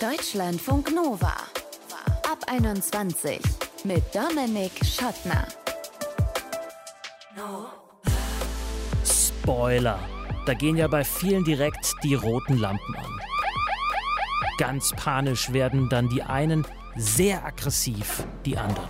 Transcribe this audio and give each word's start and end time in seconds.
Deutschlandfunk 0.00 0.94
Nova. 0.94 1.34
Ab 2.30 2.38
21 2.46 3.40
mit 3.82 4.04
Dominik 4.14 4.70
Schottner. 4.84 5.44
Spoiler. 9.04 9.98
Da 10.46 10.54
gehen 10.54 10.76
ja 10.76 10.86
bei 10.86 11.02
vielen 11.02 11.42
direkt 11.42 11.94
die 12.04 12.14
roten 12.14 12.58
Lampen 12.58 12.94
an. 12.94 13.20
Ganz 14.58 14.92
panisch 14.94 15.52
werden 15.52 15.88
dann 15.88 16.08
die 16.08 16.22
einen, 16.22 16.64
sehr 16.94 17.44
aggressiv 17.44 18.24
die 18.46 18.56
anderen. 18.56 18.88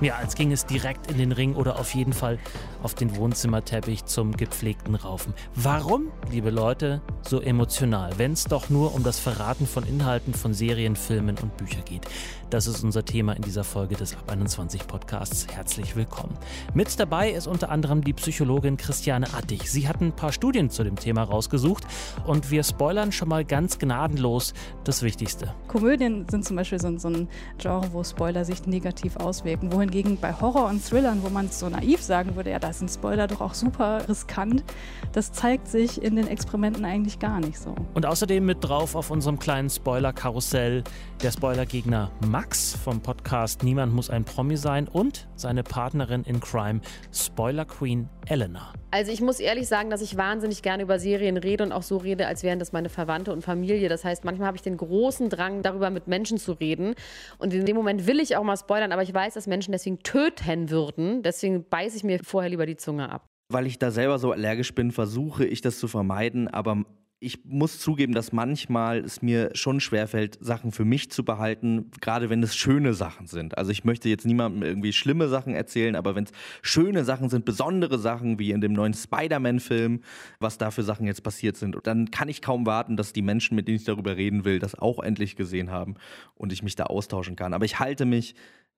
Ja, 0.00 0.16
als 0.16 0.36
ging 0.36 0.52
es 0.52 0.66
direkt 0.66 1.10
in 1.10 1.18
den 1.18 1.32
Ring 1.32 1.56
oder 1.56 1.80
auf 1.80 1.94
jeden 1.94 2.12
Fall 2.12 2.38
auf 2.84 2.94
den 2.94 3.16
Wohnzimmerteppich 3.16 4.04
zum 4.04 4.36
gepflegten 4.36 4.94
Raufen. 4.94 5.32
Warum, 5.54 6.12
liebe 6.30 6.50
Leute, 6.50 7.00
so 7.22 7.40
emotional, 7.40 8.12
wenn 8.18 8.32
es 8.32 8.44
doch 8.44 8.68
nur 8.68 8.94
um 8.94 9.02
das 9.02 9.18
Verraten 9.18 9.66
von 9.66 9.84
Inhalten 9.84 10.34
von 10.34 10.52
Serien, 10.52 10.94
Filmen 10.94 11.36
und 11.40 11.56
Büchern 11.56 11.84
geht? 11.86 12.06
Das 12.50 12.66
ist 12.66 12.84
unser 12.84 13.04
Thema 13.04 13.32
in 13.32 13.42
dieser 13.42 13.64
Folge 13.64 13.96
des 13.96 14.14
Ab 14.14 14.30
21 14.30 14.86
Podcasts. 14.86 15.46
Herzlich 15.50 15.96
willkommen. 15.96 16.36
Mit 16.74 17.00
dabei 17.00 17.30
ist 17.30 17.46
unter 17.46 17.70
anderem 17.70 18.04
die 18.04 18.12
Psychologin 18.12 18.76
Christiane 18.76 19.32
Attich. 19.34 19.70
Sie 19.70 19.88
hat 19.88 20.00
ein 20.02 20.12
paar 20.12 20.30
Studien 20.30 20.68
zu 20.68 20.84
dem 20.84 20.96
Thema 20.96 21.22
rausgesucht 21.22 21.84
und 22.26 22.50
wir 22.50 22.62
spoilern 22.62 23.12
schon 23.12 23.30
mal 23.30 23.44
ganz 23.44 23.78
gnadenlos 23.78 24.52
das 24.84 25.02
Wichtigste. 25.02 25.54
Komödien 25.68 26.26
sind 26.30 26.44
zum 26.44 26.56
Beispiel 26.56 26.80
so, 26.80 26.96
so 26.98 27.08
ein 27.08 27.28
Genre, 27.58 27.88
wo 27.92 28.04
Spoiler 28.04 28.44
sich 28.44 28.66
negativ 28.66 29.16
auswirken. 29.16 29.72
Wohingegen 29.72 30.18
bei 30.18 30.32
Horror 30.38 30.68
und 30.68 30.86
Thrillern, 30.86 31.22
wo 31.22 31.30
man 31.30 31.48
so 31.48 31.68
naiv 31.68 32.02
sagen 32.02 32.36
würde, 32.36 32.50
ja, 32.50 32.58
da 32.58 32.73
ist 32.74 32.82
ein 32.82 32.88
Spoiler 32.88 33.26
doch 33.26 33.40
auch 33.40 33.54
super 33.54 34.08
riskant, 34.08 34.64
das 35.12 35.32
zeigt 35.32 35.68
sich 35.68 36.02
in 36.02 36.16
den 36.16 36.26
Experimenten 36.26 36.84
eigentlich 36.84 37.18
gar 37.18 37.38
nicht 37.40 37.58
so. 37.58 37.74
Und 37.94 38.04
außerdem 38.06 38.44
mit 38.44 38.64
drauf 38.64 38.96
auf 38.96 39.10
unserem 39.10 39.38
kleinen 39.38 39.70
Spoiler-Karussell 39.70 40.82
der 41.22 41.30
Spoilergegner 41.30 42.10
Max 42.26 42.74
vom 42.74 43.00
Podcast 43.00 43.62
Niemand 43.62 43.94
muss 43.94 44.10
ein 44.10 44.24
Promi 44.24 44.56
sein 44.56 44.88
und 44.88 45.28
seine 45.36 45.62
Partnerin 45.62 46.24
in 46.24 46.40
Crime, 46.40 46.80
Spoiler 47.12 47.64
Queen 47.64 48.08
Elena. 48.26 48.72
Also 48.94 49.10
ich 49.10 49.20
muss 49.20 49.40
ehrlich 49.40 49.66
sagen, 49.66 49.90
dass 49.90 50.02
ich 50.02 50.16
wahnsinnig 50.16 50.62
gerne 50.62 50.84
über 50.84 51.00
Serien 51.00 51.36
rede 51.36 51.64
und 51.64 51.72
auch 51.72 51.82
so 51.82 51.96
rede, 51.96 52.28
als 52.28 52.44
wären 52.44 52.60
das 52.60 52.72
meine 52.72 52.88
Verwandte 52.88 53.32
und 53.32 53.42
Familie. 53.42 53.88
Das 53.88 54.04
heißt, 54.04 54.24
manchmal 54.24 54.46
habe 54.46 54.56
ich 54.56 54.62
den 54.62 54.76
großen 54.76 55.30
Drang, 55.30 55.62
darüber 55.62 55.90
mit 55.90 56.06
Menschen 56.06 56.38
zu 56.38 56.52
reden. 56.52 56.94
Und 57.38 57.52
in 57.52 57.64
dem 57.66 57.74
Moment 57.74 58.06
will 58.06 58.20
ich 58.20 58.36
auch 58.36 58.44
mal 58.44 58.56
spoilern, 58.56 58.92
aber 58.92 59.02
ich 59.02 59.12
weiß, 59.12 59.34
dass 59.34 59.48
Menschen 59.48 59.72
deswegen 59.72 59.98
töten 60.04 60.70
würden. 60.70 61.24
Deswegen 61.24 61.64
beiße 61.68 61.96
ich 61.96 62.04
mir 62.04 62.20
vorher 62.22 62.50
lieber 62.50 62.63
die 62.66 62.76
Zunge 62.76 63.10
ab. 63.10 63.26
Weil 63.48 63.66
ich 63.66 63.78
da 63.78 63.90
selber 63.90 64.18
so 64.18 64.32
allergisch 64.32 64.74
bin, 64.74 64.90
versuche 64.90 65.44
ich 65.44 65.60
das 65.60 65.78
zu 65.78 65.88
vermeiden, 65.88 66.48
aber 66.48 66.84
ich 67.24 67.44
muss 67.46 67.78
zugeben, 67.78 68.12
dass 68.12 68.32
manchmal 68.32 68.98
es 68.98 69.22
mir 69.22 69.50
schon 69.54 69.80
schwerfällt, 69.80 70.36
Sachen 70.42 70.72
für 70.72 70.84
mich 70.84 71.10
zu 71.10 71.24
behalten, 71.24 71.90
gerade 72.02 72.28
wenn 72.28 72.42
es 72.42 72.54
schöne 72.54 72.92
Sachen 72.92 73.26
sind. 73.26 73.56
Also 73.56 73.70
ich 73.70 73.84
möchte 73.84 74.10
jetzt 74.10 74.26
niemandem 74.26 74.62
irgendwie 74.62 74.92
schlimme 74.92 75.28
Sachen 75.28 75.54
erzählen, 75.54 75.96
aber 75.96 76.14
wenn 76.14 76.24
es 76.24 76.32
schöne 76.60 77.02
Sachen 77.04 77.30
sind, 77.30 77.46
besondere 77.46 77.98
Sachen 77.98 78.38
wie 78.38 78.50
in 78.50 78.60
dem 78.60 78.74
neuen 78.74 78.92
Spider-Man-Film, 78.92 80.02
was 80.38 80.58
da 80.58 80.70
für 80.70 80.82
Sachen 80.82 81.06
jetzt 81.06 81.22
passiert 81.22 81.56
sind, 81.56 81.78
dann 81.84 82.10
kann 82.10 82.28
ich 82.28 82.42
kaum 82.42 82.66
warten, 82.66 82.96
dass 82.96 83.14
die 83.14 83.22
Menschen, 83.22 83.54
mit 83.54 83.68
denen 83.68 83.78
ich 83.78 83.84
darüber 83.84 84.16
reden 84.16 84.44
will, 84.44 84.58
das 84.58 84.78
auch 84.78 85.02
endlich 85.02 85.34
gesehen 85.34 85.70
haben 85.70 85.94
und 86.34 86.52
ich 86.52 86.62
mich 86.62 86.76
da 86.76 86.84
austauschen 86.84 87.36
kann. 87.36 87.54
Aber 87.54 87.64
ich 87.64 87.78
halte 87.78 88.04
mich 88.04 88.34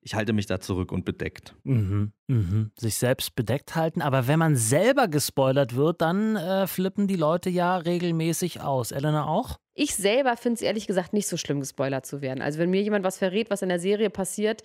ich 0.06 0.14
halte 0.14 0.32
mich 0.32 0.46
da 0.46 0.60
zurück 0.60 0.92
und 0.92 1.04
bedeckt. 1.04 1.56
Mhm, 1.64 2.12
mhm. 2.28 2.70
Sich 2.78 2.94
selbst 2.94 3.34
bedeckt 3.34 3.74
halten. 3.74 4.02
Aber 4.02 4.28
wenn 4.28 4.38
man 4.38 4.54
selber 4.54 5.08
gespoilert 5.08 5.74
wird, 5.74 6.00
dann 6.00 6.36
äh, 6.36 6.68
flippen 6.68 7.08
die 7.08 7.16
Leute 7.16 7.50
ja 7.50 7.76
regelmäßig 7.76 8.60
aus. 8.60 8.92
Elena 8.92 9.26
auch? 9.26 9.58
Ich 9.78 9.94
selber 9.94 10.38
finde 10.38 10.54
es 10.54 10.62
ehrlich 10.62 10.86
gesagt 10.86 11.12
nicht 11.12 11.28
so 11.28 11.36
schlimm, 11.36 11.60
gespoilert 11.60 12.06
zu 12.06 12.22
werden. 12.22 12.40
Also 12.40 12.58
wenn 12.58 12.70
mir 12.70 12.80
jemand 12.80 13.04
was 13.04 13.18
verrät, 13.18 13.50
was 13.50 13.60
in 13.60 13.68
der 13.68 13.78
Serie 13.78 14.08
passiert, 14.08 14.62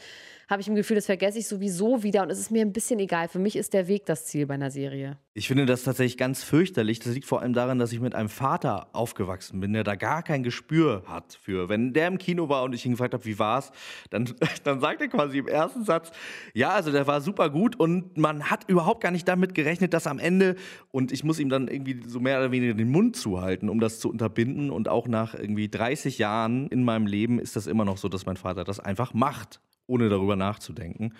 habe 0.52 0.62
ich 0.62 0.68
im 0.68 0.76
Gefühl, 0.76 0.96
das 0.96 1.06
vergesse 1.06 1.40
ich 1.40 1.48
sowieso 1.48 2.04
wieder 2.04 2.24
und 2.24 2.30
es 2.30 2.38
ist 2.38 2.52
mir 2.52 2.62
ein 2.62 2.74
bisschen 2.74 3.00
egal. 3.00 3.30
Für 3.30 3.40
mich 3.40 3.56
ist 3.56 3.74
der 3.74 3.88
Weg 3.88 4.06
das 4.06 4.26
Ziel 4.26 4.46
bei 4.46 4.54
einer 4.54 4.70
Serie. 4.70 5.18
Ich 5.34 5.48
finde 5.48 5.66
das 5.66 5.84
tatsächlich 5.84 6.18
ganz 6.18 6.44
fürchterlich. 6.44 7.00
Das 7.00 7.14
liegt 7.14 7.26
vor 7.26 7.42
allem 7.42 7.54
daran, 7.54 7.80
dass 7.80 7.94
ich 7.94 8.02
mit 8.02 8.14
einem 8.16 8.28
Vater 8.28 8.88
aufgewachsen 8.92 9.62
bin, 9.62 9.72
der 9.72 9.86
da 9.86 9.96
gar 9.96 10.24
kein 10.24 10.44
Gespür 10.44 11.04
hat 11.08 11.40
für. 11.42 11.70
Wenn 11.70 11.94
der 11.94 12.08
im 12.08 12.18
Kino 12.18 12.50
war 12.50 12.64
und 12.64 12.76
ich 12.76 12.86
ihn 12.86 12.92
gefragt 12.92 13.14
habe, 13.14 13.24
wie 13.24 13.40
war's, 13.40 13.72
dann, 14.10 14.30
dann 14.66 14.82
sagt 14.82 15.00
er 15.00 15.08
quasi 15.08 15.38
im 15.38 15.48
ersten 15.48 15.86
Satz, 15.86 16.12
ja, 16.54 16.72
also 16.72 16.92
der 16.92 17.08
war 17.08 17.22
super 17.22 17.50
gut 17.50 17.80
und 17.80 18.18
man 18.18 18.50
hat 18.50 18.68
überhaupt 18.68 19.02
gar 19.02 19.12
nicht 19.12 19.26
damit 19.26 19.56
gerechnet, 19.56 19.94
dass 19.94 20.06
am 20.06 20.20
Ende, 20.20 20.58
und 20.92 21.14
ich 21.14 21.24
muss 21.24 21.40
ihm 21.40 21.48
dann 21.48 21.70
irgendwie 21.70 22.02
so 22.06 22.20
mehr 22.20 22.40
oder 22.40 22.52
weniger 22.52 22.74
den 22.74 22.90
Mund 22.90 23.16
zuhalten, 23.16 23.70
um 23.70 23.80
das 23.80 24.00
zu 24.00 24.10
unterbinden 24.10 24.70
und 24.70 24.90
auch 24.90 25.01
auch 25.02 25.08
nach 25.08 25.34
irgendwie 25.34 25.68
30 25.68 26.20
Jahren 26.20 26.68
in 26.68 26.84
meinem 26.84 27.08
Leben 27.08 27.40
ist 27.40 27.56
das 27.56 27.66
immer 27.66 27.86
noch 27.86 27.98
so, 27.98 28.08
dass 28.08 28.28
mein 28.28 28.38
Vater 28.38 28.64
das 28.64 28.80
einfach 28.80 29.14
macht 29.14 29.60
ohne 29.88 30.08
darüber 30.10 30.36
nachzudenken. 30.38 31.14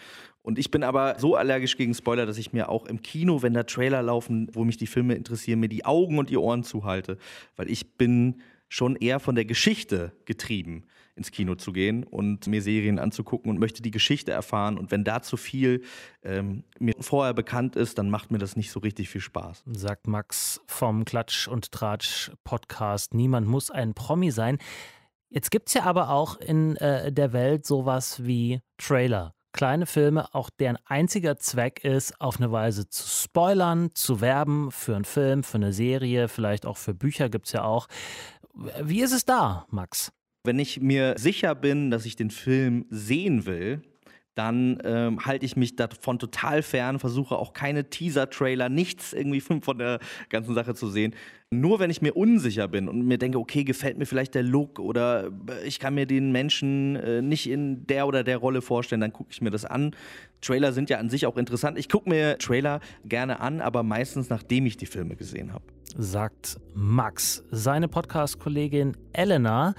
Und 0.44 0.58
ich 0.58 0.72
bin 0.72 0.84
aber 0.84 1.20
so 1.20 1.36
allergisch 1.36 1.76
gegen 1.76 1.94
Spoiler, 1.94 2.26
dass 2.26 2.38
ich 2.38 2.54
mir 2.54 2.70
auch 2.70 2.86
im 2.86 3.02
Kino, 3.02 3.42
wenn 3.42 3.54
da 3.54 3.64
Trailer 3.64 4.02
laufen, 4.02 4.48
wo 4.54 4.64
mich 4.64 4.78
die 4.78 4.88
Filme 4.88 5.16
interessieren, 5.16 5.60
mir 5.60 5.68
die 5.68 5.84
Augen 5.84 6.20
und 6.20 6.30
die 6.30 6.38
Ohren 6.38 6.64
zuhalte, 6.64 7.18
weil 7.58 7.70
ich 7.70 7.98
bin 7.98 8.42
schon 8.72 8.96
eher 8.96 9.20
von 9.20 9.36
der 9.36 9.44
Geschichte 9.44 10.14
getrieben, 10.24 10.86
ins 11.16 11.32
Kino 11.32 11.56
zu 11.56 11.74
gehen 11.74 12.06
und 12.06 12.48
mir 12.48 12.62
Serien 12.62 13.00
anzugucken 13.00 13.52
und 13.52 13.60
möchte 13.60 13.82
die 13.82 13.92
Geschichte 13.92 14.32
erfahren. 14.32 14.78
Und 14.78 14.92
wenn 14.92 15.04
da 15.04 15.22
zu 15.22 15.36
viel 15.36 15.82
ähm, 16.24 16.64
mir 16.80 16.96
vorher 17.02 17.34
bekannt 17.34 17.76
ist, 17.76 17.98
dann 17.98 18.10
macht 18.10 18.32
mir 18.32 18.38
das 18.38 18.56
nicht 18.56 18.72
so 18.72 18.80
richtig 18.80 19.10
viel 19.10 19.20
Spaß. 19.20 19.66
Sagt 19.66 20.08
Max 20.08 20.62
vom 20.68 21.04
Klatsch 21.04 21.50
und 21.50 21.74
Tratsch 21.74 22.32
Podcast. 22.46 23.14
Niemand 23.14 23.46
muss 23.46 23.70
ein 23.70 23.94
Promi 23.94 24.32
sein. 24.32 24.58
Jetzt 25.28 25.52
gibt 25.52 25.68
es 25.68 25.74
ja 25.74 25.84
aber 25.84 26.10
auch 26.10 26.38
in 26.38 26.78
äh, 26.78 27.12
der 27.12 27.34
Welt 27.34 27.66
sowas 27.66 28.24
wie 28.24 28.62
Trailer 28.78 29.36
kleine 29.54 29.86
Filme, 29.86 30.34
auch 30.34 30.50
deren 30.50 30.78
einziger 30.86 31.38
Zweck 31.38 31.84
ist, 31.84 32.20
auf 32.22 32.38
eine 32.38 32.52
Weise 32.52 32.88
zu 32.88 33.08
spoilern, 33.08 33.90
zu 33.94 34.22
werben 34.22 34.72
für 34.72 34.96
einen 34.96 35.06
Film, 35.06 35.44
für 35.44 35.58
eine 35.58 35.74
Serie, 35.74 36.28
vielleicht 36.28 36.66
auch 36.66 36.78
für 36.78 36.94
Bücher 36.94 37.30
gibt 37.30 37.48
es 37.48 37.54
ja 37.54 37.64
auch. 37.64 37.88
Wie 38.54 39.02
ist 39.02 39.14
es 39.14 39.26
da, 39.26 39.66
Max? 39.70 40.12
Wenn 40.44 40.60
ich 40.60 40.82
mir 40.82 41.16
sicher 41.18 41.56
bin, 41.56 41.92
dass 41.92 42.06
ich 42.06 42.16
den 42.16 42.32
Film 42.32 42.86
sehen 42.90 43.46
will, 43.46 43.84
dann 44.36 44.80
ähm, 44.86 45.26
halte 45.26 45.46
ich 45.46 45.56
mich 45.56 45.76
davon 45.76 46.18
total 46.18 46.64
fern, 46.64 47.00
versuche 47.00 47.36
auch 47.36 47.54
keine 47.54 47.90
Teaser-Trailer, 47.90 48.70
nichts 48.70 49.14
irgendwie 49.14 49.42
von 49.62 49.78
der 49.78 50.00
ganzen 50.30 50.56
Sache 50.56 50.74
zu 50.74 50.90
sehen. 50.90 51.14
Nur 51.54 51.80
wenn 51.80 51.90
ich 51.90 52.02
mir 52.02 52.16
unsicher 52.16 52.70
bin 52.70 52.88
und 52.88 53.06
mir 53.06 53.18
denke, 53.18 53.38
okay, 53.38 53.66
gefällt 53.66 53.98
mir 53.98 54.06
vielleicht 54.06 54.36
der 54.36 54.44
Look 54.44 54.80
oder 54.80 55.32
äh, 55.50 55.68
ich 55.68 55.80
kann 55.80 55.94
mir 55.94 56.06
den 56.06 56.32
Menschen 56.32 56.96
äh, 56.96 57.22
nicht 57.22 57.50
in 57.50 57.86
der 57.88 58.08
oder 58.08 58.24
der 58.24 58.38
Rolle 58.38 58.62
vorstellen, 58.62 59.02
dann 59.02 59.12
gucke 59.12 59.32
ich 59.32 59.42
mir 59.42 59.52
das 59.52 59.66
an. 59.66 59.94
Trailer 60.40 60.72
sind 60.72 60.90
ja 60.90 60.98
an 60.98 61.10
sich 61.10 61.26
auch 61.26 61.36
interessant. 61.36 61.78
Ich 61.78 61.90
gucke 61.90 62.10
mir 62.10 62.38
Trailer 62.38 62.80
gerne 63.04 63.42
an, 63.42 63.60
aber 63.60 63.84
meistens 63.84 64.30
nachdem 64.30 64.66
ich 64.66 64.78
die 64.78 64.86
Filme 64.86 65.16
gesehen 65.18 65.52
habe. 65.52 65.66
Sagt 65.98 66.58
Max. 66.74 67.44
Seine 67.52 67.90
Podcast-Kollegin 67.90 68.96
Elena 69.12 69.76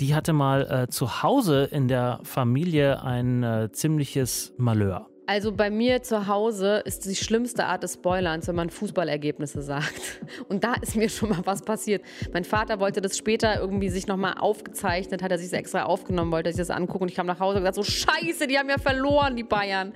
die 0.00 0.14
hatte 0.14 0.32
mal 0.32 0.62
äh, 0.70 0.88
zu 0.88 1.22
Hause 1.22 1.64
in 1.64 1.88
der 1.88 2.20
Familie 2.22 3.02
ein 3.02 3.42
äh, 3.42 3.70
ziemliches 3.72 4.52
Malheur. 4.58 5.08
Also 5.28 5.50
bei 5.50 5.70
mir 5.70 6.02
zu 6.02 6.28
Hause 6.28 6.82
ist 6.84 7.04
die 7.04 7.16
schlimmste 7.16 7.64
Art 7.66 7.82
des 7.82 7.94
Spoilerns, 7.94 8.46
wenn 8.46 8.54
man 8.54 8.70
Fußballergebnisse 8.70 9.60
sagt. 9.60 10.20
Und 10.48 10.62
da 10.62 10.74
ist 10.74 10.94
mir 10.94 11.08
schon 11.08 11.30
mal 11.30 11.40
was 11.44 11.62
passiert. 11.62 12.02
Mein 12.32 12.44
Vater 12.44 12.78
wollte 12.78 13.00
das 13.00 13.18
später 13.18 13.58
irgendwie 13.60 13.88
sich 13.88 14.06
nochmal 14.06 14.34
aufgezeichnet, 14.38 15.24
hat 15.24 15.32
er 15.32 15.38
sich 15.38 15.50
das 15.50 15.58
extra 15.58 15.82
aufgenommen, 15.82 16.30
wollte 16.30 16.50
sich 16.50 16.58
das 16.58 16.70
angucken. 16.70 17.04
Und 17.04 17.08
ich 17.08 17.16
kam 17.16 17.26
nach 17.26 17.40
Hause 17.40 17.58
und 17.58 17.64
gesagt, 17.64 17.74
so 17.74 17.82
scheiße, 17.82 18.46
die 18.46 18.56
haben 18.56 18.68
ja 18.68 18.78
verloren, 18.78 19.34
die 19.34 19.42
Bayern. 19.42 19.92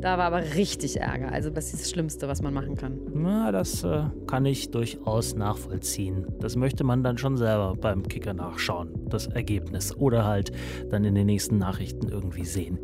Da 0.00 0.16
war 0.16 0.26
aber 0.26 0.54
richtig 0.54 1.00
Ärger. 1.00 1.32
Also 1.32 1.50
das 1.50 1.72
ist 1.72 1.82
das 1.82 1.90
Schlimmste, 1.90 2.28
was 2.28 2.40
man 2.40 2.54
machen 2.54 2.76
kann. 2.76 3.00
Na, 3.12 3.50
das 3.50 3.82
äh, 3.82 4.04
kann 4.28 4.46
ich 4.46 4.70
durchaus 4.70 5.34
nachvollziehen. 5.34 6.24
Das 6.38 6.54
möchte 6.54 6.84
man 6.84 7.02
dann 7.02 7.18
schon 7.18 7.36
selber 7.36 7.74
beim 7.74 8.06
Kicker 8.06 8.32
nachschauen, 8.32 9.08
das 9.08 9.26
Ergebnis. 9.26 9.96
Oder 9.96 10.24
halt 10.24 10.52
dann 10.90 11.04
in 11.04 11.16
den 11.16 11.26
nächsten 11.26 11.58
Nachrichten 11.58 12.08
irgendwie 12.08 12.44
sehen. 12.44 12.78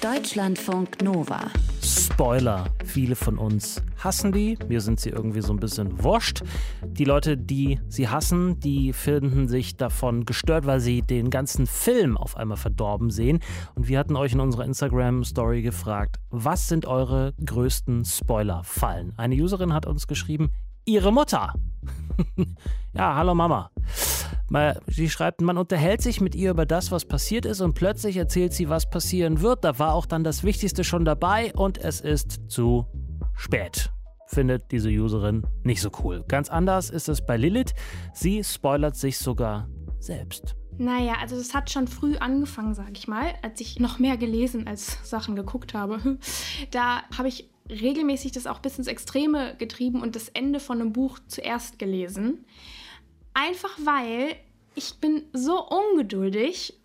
Deutschlandfunk 0.00 1.02
Nova. 1.02 1.50
Spoiler. 1.82 2.70
Viele 2.86 3.14
von 3.14 3.36
uns 3.36 3.82
hassen 3.98 4.32
die. 4.32 4.56
Mir 4.66 4.80
sind 4.80 4.98
sie 4.98 5.10
irgendwie 5.10 5.42
so 5.42 5.52
ein 5.52 5.60
bisschen 5.60 6.02
wurscht. 6.02 6.42
Die 6.82 7.04
Leute, 7.04 7.36
die 7.36 7.78
sie 7.88 8.08
hassen, 8.08 8.58
die 8.60 8.94
finden 8.94 9.46
sich 9.46 9.76
davon 9.76 10.24
gestört, 10.24 10.64
weil 10.64 10.80
sie 10.80 11.02
den 11.02 11.28
ganzen 11.28 11.66
Film 11.66 12.16
auf 12.16 12.38
einmal 12.38 12.56
verdorben 12.56 13.10
sehen. 13.10 13.40
Und 13.74 13.88
wir 13.88 13.98
hatten 13.98 14.16
euch 14.16 14.32
in 14.32 14.40
unserer 14.40 14.64
Instagram-Story 14.64 15.60
gefragt, 15.60 16.16
was 16.30 16.66
sind 16.66 16.86
eure 16.86 17.34
größten 17.44 18.06
Spoiler-Fallen? 18.06 19.12
Eine 19.18 19.34
Userin 19.34 19.74
hat 19.74 19.84
uns 19.84 20.06
geschrieben, 20.06 20.50
ihre 20.86 21.12
Mutter. 21.12 21.52
ja, 22.94 23.16
hallo 23.16 23.34
Mama. 23.34 23.70
Sie 24.88 25.08
schreibt, 25.08 25.40
man 25.42 25.58
unterhält 25.58 26.02
sich 26.02 26.20
mit 26.20 26.34
ihr 26.34 26.50
über 26.50 26.66
das, 26.66 26.90
was 26.90 27.04
passiert 27.04 27.46
ist 27.46 27.60
und 27.60 27.74
plötzlich 27.74 28.16
erzählt 28.16 28.52
sie, 28.52 28.68
was 28.68 28.90
passieren 28.90 29.40
wird. 29.42 29.64
Da 29.64 29.78
war 29.78 29.94
auch 29.94 30.06
dann 30.06 30.24
das 30.24 30.42
Wichtigste 30.42 30.82
schon 30.82 31.04
dabei 31.04 31.52
und 31.54 31.78
es 31.78 32.00
ist 32.00 32.40
zu 32.48 32.86
spät. 33.36 33.90
Findet 34.26 34.72
diese 34.72 34.90
Userin 34.90 35.46
nicht 35.62 35.80
so 35.80 35.90
cool. 36.02 36.24
Ganz 36.26 36.48
anders 36.48 36.90
ist 36.90 37.08
es 37.08 37.24
bei 37.24 37.36
Lilith. 37.36 37.74
Sie 38.12 38.42
spoilert 38.42 38.96
sich 38.96 39.18
sogar 39.18 39.68
selbst. 40.00 40.56
Naja, 40.78 41.14
also 41.20 41.36
es 41.36 41.54
hat 41.54 41.70
schon 41.70 41.86
früh 41.86 42.16
angefangen, 42.16 42.74
sag 42.74 42.96
ich 42.96 43.06
mal, 43.06 43.34
als 43.42 43.60
ich 43.60 43.78
noch 43.78 43.98
mehr 43.98 44.16
gelesen 44.16 44.66
als 44.66 44.98
Sachen 45.08 45.36
geguckt 45.36 45.74
habe. 45.74 46.18
Da 46.70 47.02
habe 47.16 47.28
ich 47.28 47.50
regelmäßig 47.68 48.32
das 48.32 48.46
auch 48.46 48.58
bis 48.58 48.78
ins 48.78 48.88
Extreme 48.88 49.54
getrieben 49.58 50.02
und 50.02 50.16
das 50.16 50.28
Ende 50.28 50.58
von 50.58 50.80
einem 50.80 50.92
Buch 50.92 51.18
zuerst 51.28 51.78
gelesen. 51.78 52.44
Einfach 53.40 53.74
weil 53.78 54.36
ich 54.74 54.96
bin 54.96 55.24
so 55.32 55.66
ungeduldig 55.66 56.78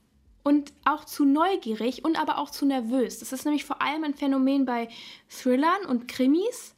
und 0.43 0.71
auch 0.85 1.03
zu 1.03 1.25
neugierig 1.25 2.05
und 2.05 2.17
aber 2.17 2.37
auch 2.37 2.49
zu 2.49 2.65
nervös. 2.65 3.19
Das 3.19 3.33
ist 3.33 3.43
nämlich 3.43 3.65
vor 3.65 3.81
allem 3.81 4.05
ein 4.05 4.13
Phänomen 4.13 4.63
bei 4.65 4.87
Thrillern 5.27 5.85
und 5.87 6.07
Krimis. 6.07 6.73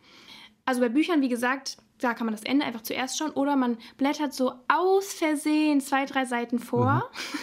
Also 0.65 0.81
bei 0.81 0.89
Büchern, 0.89 1.21
wie 1.21 1.29
gesagt, 1.29 1.77
da 1.99 2.15
kann 2.15 2.25
man 2.25 2.33
das 2.33 2.43
Ende 2.43 2.65
einfach 2.65 2.81
zuerst 2.81 3.19
schauen 3.19 3.31
oder 3.31 3.55
man 3.55 3.77
blättert 3.97 4.33
so 4.33 4.53
aus 4.67 5.13
Versehen 5.13 5.79
zwei, 5.79 6.05
drei 6.05 6.25
Seiten 6.25 6.57
vor. 6.57 7.11
Mhm. 7.13 7.37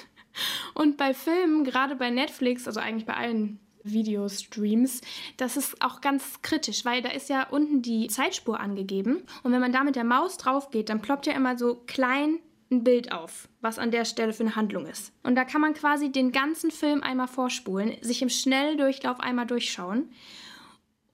Und 0.74 0.96
bei 0.96 1.14
Filmen, 1.14 1.62
gerade 1.62 1.94
bei 1.94 2.10
Netflix, 2.10 2.66
also 2.66 2.80
eigentlich 2.80 3.06
bei 3.06 3.14
allen 3.14 3.60
Videostreams, 3.84 5.00
das 5.36 5.56
ist 5.56 5.80
auch 5.82 6.00
ganz 6.00 6.42
kritisch, 6.42 6.84
weil 6.84 7.02
da 7.02 7.10
ist 7.10 7.28
ja 7.28 7.48
unten 7.48 7.82
die 7.82 8.08
Zeitspur 8.08 8.58
angegeben. 8.58 9.22
Und 9.42 9.52
wenn 9.52 9.60
man 9.60 9.72
da 9.72 9.84
mit 9.84 9.96
der 9.96 10.04
Maus 10.04 10.36
drauf 10.36 10.70
geht, 10.70 10.88
dann 10.88 11.02
ploppt 11.02 11.26
ja 11.26 11.34
immer 11.34 11.56
so 11.56 11.76
klein 11.86 12.38
ein 12.70 12.82
Bild 12.82 13.12
auf, 13.12 13.48
was 13.60 13.78
an 13.78 13.90
der 13.90 14.04
Stelle 14.04 14.32
für 14.32 14.42
eine 14.42 14.56
Handlung 14.56 14.86
ist. 14.86 15.12
Und 15.22 15.34
da 15.36 15.44
kann 15.44 15.60
man 15.60 15.74
quasi 15.74 16.10
den 16.10 16.32
ganzen 16.32 16.70
Film 16.70 17.02
einmal 17.02 17.28
vorspulen, 17.28 17.96
sich 18.00 18.22
im 18.22 18.30
Schnelldurchlauf 18.30 19.20
einmal 19.20 19.46
durchschauen. 19.46 20.10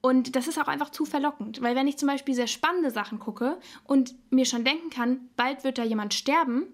Und 0.01 0.35
das 0.35 0.49
ist 0.49 0.59
auch 0.59 0.69
einfach 0.69 0.91
zu 0.91 1.05
verlockend, 1.05 1.61
weil 1.61 1.77
wenn 1.77 1.87
ich 1.87 1.99
zum 1.99 2.09
Beispiel 2.09 2.35
sehr 2.35 2.47
spannende 2.47 2.91
Sachen 2.91 3.19
gucke 3.19 3.59
und 3.85 4.15
mir 4.31 4.47
schon 4.47 4.65
denken 4.65 4.89
kann, 4.89 5.29
bald 5.37 5.63
wird 5.63 5.77
da 5.77 5.85
jemand 5.85 6.15
sterben, 6.15 6.69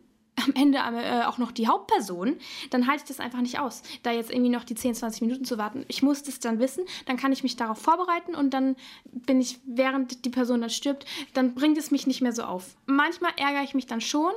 am 0.44 0.54
Ende 0.54 0.78
äh, 0.78 1.24
auch 1.24 1.38
noch 1.38 1.52
die 1.52 1.66
Hauptperson, 1.66 2.36
dann 2.70 2.86
halte 2.86 3.02
ich 3.04 3.08
das 3.08 3.20
einfach 3.20 3.40
nicht 3.40 3.58
aus, 3.58 3.82
da 4.02 4.12
jetzt 4.12 4.30
irgendwie 4.30 4.50
noch 4.50 4.64
die 4.64 4.74
10, 4.74 4.94
20 4.94 5.22
Minuten 5.22 5.44
zu 5.44 5.58
warten. 5.58 5.84
Ich 5.88 6.02
muss 6.02 6.22
das 6.22 6.38
dann 6.40 6.58
wissen, 6.58 6.84
dann 7.06 7.16
kann 7.16 7.32
ich 7.32 7.42
mich 7.42 7.56
darauf 7.56 7.78
vorbereiten 7.78 8.34
und 8.34 8.52
dann 8.52 8.76
bin 9.04 9.40
ich, 9.40 9.58
während 9.66 10.24
die 10.24 10.30
Person 10.30 10.60
dann 10.60 10.70
stirbt, 10.70 11.06
dann 11.34 11.54
bringt 11.54 11.78
es 11.78 11.90
mich 11.90 12.06
nicht 12.06 12.20
mehr 12.20 12.32
so 12.32 12.42
auf. 12.42 12.76
Manchmal 12.86 13.32
ärgere 13.36 13.62
ich 13.62 13.74
mich 13.74 13.86
dann 13.86 14.00
schon, 14.00 14.32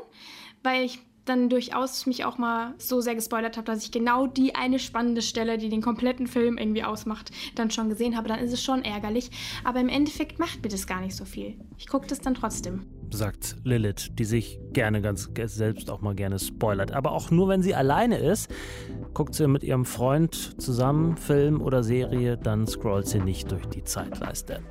weil 0.64 0.86
ich 0.86 1.00
dann 1.30 1.50
durchaus 1.50 2.06
mich 2.06 2.26
auch 2.26 2.38
mal 2.38 2.74
so 2.78 3.02
sehr 3.02 3.16
gespoilert 3.16 3.56
habe, 3.56 3.66
dass 3.66 3.84
ich 3.84 3.92
genau 3.92 4.28
die 4.28 4.56
eine 4.56 4.80
spannende 4.80 5.22
Stelle, 5.22 5.58
die 5.58 5.70
den 5.70 5.82
kompletten 5.82 6.28
Film 6.28 6.58
irgendwie 6.58 6.84
ausmacht, 6.84 7.32
dann 7.56 7.72
schon 7.72 7.90
gesehen 7.90 8.18
habe. 8.18 8.28
Dann 8.28 8.40
ist 8.40 8.52
es 8.52 8.64
schon 8.64 8.84
ärgerlich. 8.84 9.30
Aber 9.64 9.80
im 9.80 9.90
Endeffekt 9.90 10.40
macht 10.40 10.64
mir 10.64 10.70
das 10.70 10.88
gar 10.88 11.02
nicht 11.02 11.16
so 11.16 11.26
viel. 11.26 11.56
Ich 11.78 11.88
gucke 11.88 12.08
das 12.08 12.20
dann 12.20 12.34
trotzdem. 12.34 12.86
Sagt 13.12 13.56
Lilith, 13.64 14.10
die 14.14 14.26
sich 14.26 14.60
gerne 14.74 15.02
ganz 15.02 15.30
selbst 15.46 15.90
auch 15.90 16.02
mal 16.02 16.16
gerne 16.16 16.38
spoilert. 16.40 16.92
Aber 16.92 17.12
auch 17.12 17.32
nur, 17.32 17.48
wenn 17.48 17.62
sie 17.62 17.74
alleine 17.74 18.18
ist, 18.18 18.52
guckt 19.14 19.34
sie 19.34 19.48
mit 19.48 19.64
ihrem 19.64 19.86
Freund 19.86 20.62
zusammen 20.62 21.18
Film 21.18 21.62
oder 21.62 21.84
Serie, 21.84 22.38
dann 22.38 22.68
scrollt 22.68 23.08
sie 23.08 23.20
nicht 23.20 23.52
durch 23.52 23.66
die 23.68 23.84
Zeitleiste. 23.84 24.62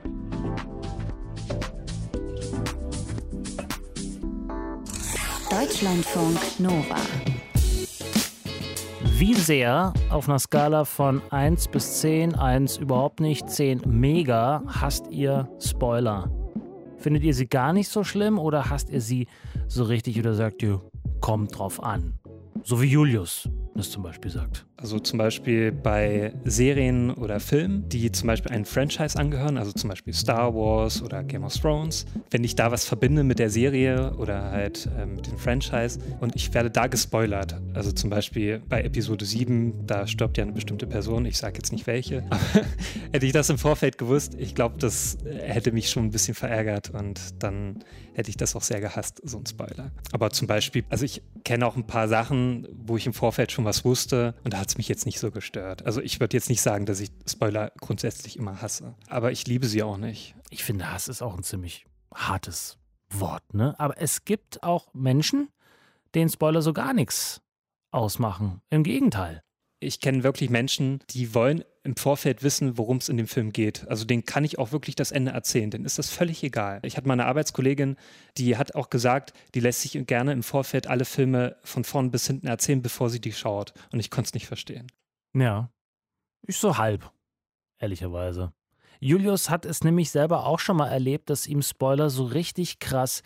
Deutschlandfunk 5.59 6.39
Nova. 6.61 6.95
Wie 9.17 9.35
sehr 9.35 9.93
auf 10.09 10.29
einer 10.29 10.39
Skala 10.39 10.85
von 10.85 11.21
1 11.31 11.67
bis 11.67 11.99
10, 11.99 12.37
1 12.37 12.77
überhaupt 12.77 13.19
nicht, 13.19 13.51
10 13.51 13.83
mega, 13.85 14.63
hasst 14.69 15.11
ihr 15.11 15.49
Spoiler? 15.59 16.31
Findet 16.99 17.25
ihr 17.25 17.35
sie 17.35 17.49
gar 17.49 17.73
nicht 17.73 17.89
so 17.89 18.05
schlimm 18.05 18.39
oder 18.39 18.71
hasst 18.71 18.89
ihr 18.91 19.01
sie 19.01 19.27
so 19.67 19.83
richtig 19.83 20.21
oder 20.21 20.35
sagt 20.35 20.63
ihr, 20.63 20.81
kommt 21.21 21.59
drauf 21.59 21.83
an? 21.83 22.21
So 22.63 22.81
wie 22.81 22.87
Julius 22.87 23.49
das 23.75 23.91
zum 23.91 24.05
Beispiel 24.05 24.31
sagt. 24.31 24.65
Also 24.81 25.01
zum 25.01 25.19
Beispiel 25.19 25.73
bei 25.73 26.33
Serien 26.45 27.11
oder 27.11 27.41
Filmen, 27.41 27.89
die 27.89 28.13
zum 28.13 28.29
Beispiel 28.29 28.53
einem 28.53 28.65
Franchise 28.65 29.19
angehören, 29.19 29.59
also 29.59 29.73
zum 29.73 29.91
Beispiel 29.91 30.13
Star 30.13 30.55
Wars 30.55 31.03
oder 31.03 31.25
Game 31.25 31.43
of 31.43 31.53
Thrones. 31.57 32.07
Wenn 32.31 32.45
ich 32.45 32.55
da 32.55 32.71
was 32.71 32.85
verbinde 32.85 33.25
mit 33.25 33.41
der 33.41 33.51
Serie 33.51 34.15
oder 34.19 34.53
halt 34.53 34.89
äh, 34.97 35.05
mit 35.05 35.27
dem 35.27 35.37
Franchise 35.37 35.99
und 36.21 36.37
ich 36.37 36.55
werde 36.55 36.71
da 36.71 36.87
gespoilert, 36.87 37.61
also 37.75 37.91
zum 37.91 38.09
Beispiel 38.09 38.63
bei 38.69 38.83
Episode 38.83 39.25
7, 39.25 39.85
da 39.85 40.07
stirbt 40.07 40.39
ja 40.39 40.45
eine 40.45 40.53
bestimmte 40.53 40.87
Person, 40.87 41.27
ich 41.27 41.39
sage 41.39 41.57
jetzt 41.57 41.73
nicht 41.73 41.89
welche, 41.89 42.25
aber 42.31 42.41
hätte 43.11 43.27
ich 43.27 43.33
das 43.33 43.51
im 43.51 43.59
Vorfeld 43.59 43.99
gewusst, 43.99 44.37
ich 44.39 44.55
glaube, 44.55 44.77
das 44.79 45.19
hätte 45.41 45.73
mich 45.73 45.91
schon 45.91 46.05
ein 46.05 46.11
bisschen 46.11 46.37
verärgert 46.37 46.91
und 46.91 47.43
dann 47.43 47.81
hätte 48.15 48.31
ich 48.31 48.37
das 48.37 48.55
auch 48.55 48.63
sehr 48.63 48.81
gehasst, 48.81 49.21
so 49.25 49.39
ein 49.39 49.47
Spoiler. 49.47 49.91
Aber 50.13 50.31
zum 50.31 50.47
Beispiel, 50.47 50.85
also 50.89 51.05
ich 51.05 51.23
kenne 51.45 51.67
auch 51.67 51.77
ein 51.77 51.87
paar 51.87 52.09
Sachen, 52.09 52.67
wo 52.87 52.97
ich 52.97 53.07
im 53.07 53.13
Vorfeld 53.13 53.53
schon 53.53 53.65
was 53.65 53.85
wusste 53.85 54.35
und 54.45 54.55
da 54.55 54.68
hat 54.69 54.73
es 54.73 54.77
mich 54.77 54.89
jetzt 54.89 55.07
nicht 55.07 55.19
so 55.19 55.31
gestört. 55.31 55.87
Also 55.87 56.03
ich 56.03 56.21
würde 56.21 56.37
jetzt 56.37 56.51
nicht 56.51 56.61
sagen, 56.61 56.85
dass 56.85 57.01
ich 57.01 57.11
Spoiler 57.27 57.73
grundsätzlich 57.81 58.37
immer 58.37 58.61
hasse, 58.61 58.95
aber 59.09 59.33
ich 59.33 59.47
liebe 59.47 59.67
sie 59.67 59.83
auch 59.83 59.97
nicht. 59.97 60.35
Ich 60.51 60.63
finde, 60.63 60.93
Hass 60.93 61.09
ist 61.09 61.23
auch 61.23 61.35
ein 61.35 61.43
ziemlich 61.43 61.87
hartes 62.15 62.77
Wort, 63.09 63.55
ne? 63.55 63.75
Aber 63.81 63.99
es 63.99 64.27
gibt 64.27 64.63
auch 64.63 64.93
Menschen, 64.93 65.49
denen 66.15 66.29
Spoiler 66.29 66.61
so 66.61 66.75
gar 66.75 66.93
nichts 66.93 67.41
ausmachen. 67.93 68.61
Im 68.69 68.83
Gegenteil 68.83 69.43
ich 69.81 70.01
kenne 70.01 70.25
wirklich 70.25 70.51
Menschen, 70.51 71.01
die 71.11 71.35
wollen 71.35 71.65
im 71.89 71.97
Vorfeld 71.97 72.43
wissen, 72.43 72.77
worum 72.77 72.99
es 72.99 73.09
in 73.09 73.17
dem 73.17 73.27
Film 73.27 73.51
geht. 73.51 73.89
Also 73.89 74.05
denen 74.05 74.27
kann 74.27 74.45
ich 74.45 74.59
auch 74.59 74.73
wirklich 74.73 74.95
das 74.95 75.11
Ende 75.11 75.33
erzählen, 75.33 75.71
denen 75.71 75.87
ist 75.87 75.99
das 75.99 76.11
völlig 76.11 76.43
egal. 76.45 76.81
Ich 76.85 76.99
hatte 76.99 77.09
mal 77.09 77.15
eine 77.15 77.25
Arbeitskollegin, 77.25 77.97
die 78.37 78.59
hat 78.59 78.75
auch 78.75 78.91
gesagt, 78.91 79.33
die 79.55 79.61
lässt 79.61 79.81
sich 79.81 80.07
gerne 80.07 80.33
im 80.33 80.43
Vorfeld 80.43 80.87
alle 80.87 81.07
Filme 81.07 81.57
von 81.65 81.85
vorn 81.85 82.11
bis 82.11 82.27
hinten 82.27 82.47
erzählen, 82.47 82.83
bevor 82.83 83.09
sie 83.09 83.21
die 83.21 83.33
schaut. 83.33 83.73
Und 83.91 84.01
ich 84.01 84.11
konnte 84.11 84.29
es 84.29 84.35
nicht 84.35 84.47
verstehen. 84.47 84.87
Ja, 85.35 85.71
ich 86.47 86.59
so 86.59 86.77
halb, 86.77 87.11
ehrlicherweise. 87.79 88.53
Julius 89.01 89.49
hat 89.49 89.65
es 89.65 89.83
nämlich 89.83 90.11
selber 90.11 90.45
auch 90.45 90.59
schon 90.59 90.77
mal 90.77 90.89
erlebt, 90.89 91.31
dass 91.31 91.47
ihm 91.47 91.63
Spoiler 91.63 92.11
so 92.11 92.25
richtig 92.25 92.81
krass 92.81 93.23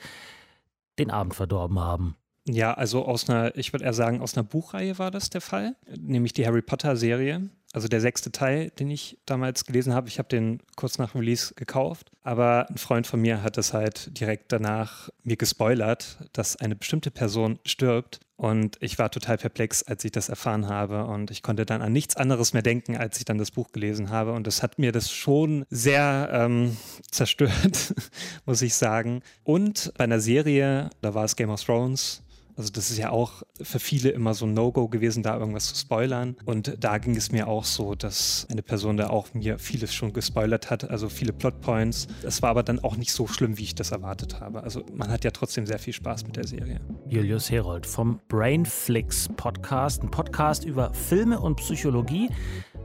den 1.00 1.10
Abend 1.10 1.34
verdorben 1.34 1.80
haben. 1.80 2.16
Ja, 2.46 2.74
also 2.74 3.04
aus 3.04 3.28
einer, 3.28 3.56
ich 3.56 3.72
würde 3.72 3.84
eher 3.84 3.92
sagen, 3.92 4.20
aus 4.20 4.36
einer 4.36 4.44
Buchreihe 4.44 4.98
war 4.98 5.10
das 5.10 5.30
der 5.30 5.40
Fall, 5.40 5.76
nämlich 5.96 6.32
die 6.32 6.44
Harry 6.44 6.62
Potter 6.62 6.96
Serie. 6.96 7.48
Also 7.72 7.88
der 7.88 8.02
sechste 8.02 8.30
Teil, 8.30 8.70
den 8.70 8.90
ich 8.90 9.18
damals 9.24 9.64
gelesen 9.64 9.94
habe. 9.94 10.08
Ich 10.08 10.18
habe 10.18 10.28
den 10.28 10.60
kurz 10.76 10.98
nach 10.98 11.14
Release 11.14 11.54
gekauft, 11.54 12.10
aber 12.22 12.68
ein 12.68 12.76
Freund 12.76 13.06
von 13.06 13.20
mir 13.20 13.42
hat 13.42 13.56
es 13.56 13.72
halt 13.72 14.18
direkt 14.18 14.52
danach 14.52 15.08
mir 15.22 15.36
gespoilert, 15.36 16.18
dass 16.34 16.56
eine 16.56 16.76
bestimmte 16.76 17.10
Person 17.10 17.58
stirbt. 17.64 18.20
Und 18.36 18.76
ich 18.80 18.98
war 18.98 19.10
total 19.10 19.38
perplex, 19.38 19.84
als 19.84 20.04
ich 20.04 20.10
das 20.10 20.28
erfahren 20.28 20.68
habe. 20.68 21.04
Und 21.04 21.30
ich 21.30 21.42
konnte 21.42 21.64
dann 21.64 21.80
an 21.80 21.92
nichts 21.92 22.16
anderes 22.16 22.52
mehr 22.52 22.62
denken, 22.62 22.96
als 22.96 23.18
ich 23.18 23.24
dann 23.24 23.38
das 23.38 23.52
Buch 23.52 23.70
gelesen 23.72 24.10
habe. 24.10 24.32
Und 24.32 24.46
das 24.46 24.62
hat 24.62 24.78
mir 24.78 24.92
das 24.92 25.10
schon 25.10 25.64
sehr 25.70 26.28
ähm, 26.32 26.76
zerstört, 27.10 27.94
muss 28.44 28.60
ich 28.60 28.74
sagen. 28.74 29.22
Und 29.44 29.92
bei 29.96 30.04
einer 30.04 30.20
Serie, 30.20 30.90
da 31.00 31.14
war 31.14 31.24
es 31.24 31.36
Game 31.36 31.50
of 31.50 31.62
Thrones, 31.62 32.22
also 32.56 32.70
das 32.70 32.90
ist 32.90 32.98
ja 32.98 33.10
auch 33.10 33.42
für 33.60 33.78
viele 33.78 34.10
immer 34.10 34.34
so 34.34 34.46
ein 34.46 34.54
No-Go 34.54 34.88
gewesen, 34.88 35.22
da 35.22 35.38
irgendwas 35.38 35.68
zu 35.68 35.76
spoilern. 35.76 36.36
Und 36.44 36.76
da 36.80 36.98
ging 36.98 37.16
es 37.16 37.32
mir 37.32 37.48
auch 37.48 37.64
so, 37.64 37.94
dass 37.94 38.46
eine 38.50 38.62
Person 38.62 38.96
da 38.96 39.10
auch 39.10 39.32
mir 39.34 39.58
vieles 39.58 39.94
schon 39.94 40.12
gespoilert 40.12 40.70
hat, 40.70 40.88
also 40.88 41.08
viele 41.08 41.32
Plotpoints. 41.32 42.06
Es 42.22 42.42
war 42.42 42.50
aber 42.50 42.62
dann 42.62 42.78
auch 42.80 42.96
nicht 42.96 43.12
so 43.12 43.26
schlimm, 43.26 43.58
wie 43.58 43.64
ich 43.64 43.74
das 43.74 43.90
erwartet 43.90 44.40
habe. 44.40 44.62
Also 44.62 44.84
man 44.94 45.10
hat 45.10 45.24
ja 45.24 45.30
trotzdem 45.30 45.66
sehr 45.66 45.78
viel 45.78 45.92
Spaß 45.92 46.24
mit 46.26 46.36
der 46.36 46.46
Serie. 46.46 46.80
Julius 47.06 47.50
Herold 47.50 47.86
vom 47.86 48.20
Brainflix 48.28 49.28
Podcast, 49.36 50.02
ein 50.02 50.10
Podcast 50.10 50.64
über 50.64 50.92
Filme 50.94 51.40
und 51.40 51.56
Psychologie. 51.56 52.28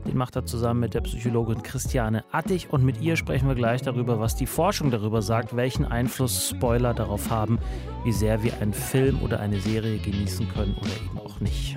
Den 0.06 0.16
macht 0.16 0.36
er 0.36 0.46
zusammen 0.46 0.80
mit 0.80 0.94
der 0.94 1.00
Psychologin 1.02 1.62
Christiane 1.62 2.24
Attig 2.32 2.68
und 2.70 2.84
mit 2.84 3.00
ihr 3.00 3.16
sprechen 3.16 3.48
wir 3.48 3.54
gleich 3.54 3.82
darüber, 3.82 4.20
was 4.20 4.36
die 4.36 4.46
Forschung 4.46 4.90
darüber 4.90 5.22
sagt, 5.22 5.56
welchen 5.56 5.84
Einfluss 5.84 6.48
Spoiler 6.48 6.94
darauf 6.94 7.30
haben, 7.30 7.58
wie 8.04 8.12
sehr 8.12 8.42
wir 8.42 8.60
einen 8.60 8.72
Film 8.72 9.20
oder 9.22 9.40
eine 9.40 9.60
Serie 9.60 9.98
genießen 9.98 10.48
können 10.48 10.74
oder 10.80 10.90
eben 10.90 11.18
auch 11.18 11.40
nicht. 11.40 11.76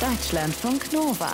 Deutschlandfunk 0.00 0.92
Nova. 0.92 1.32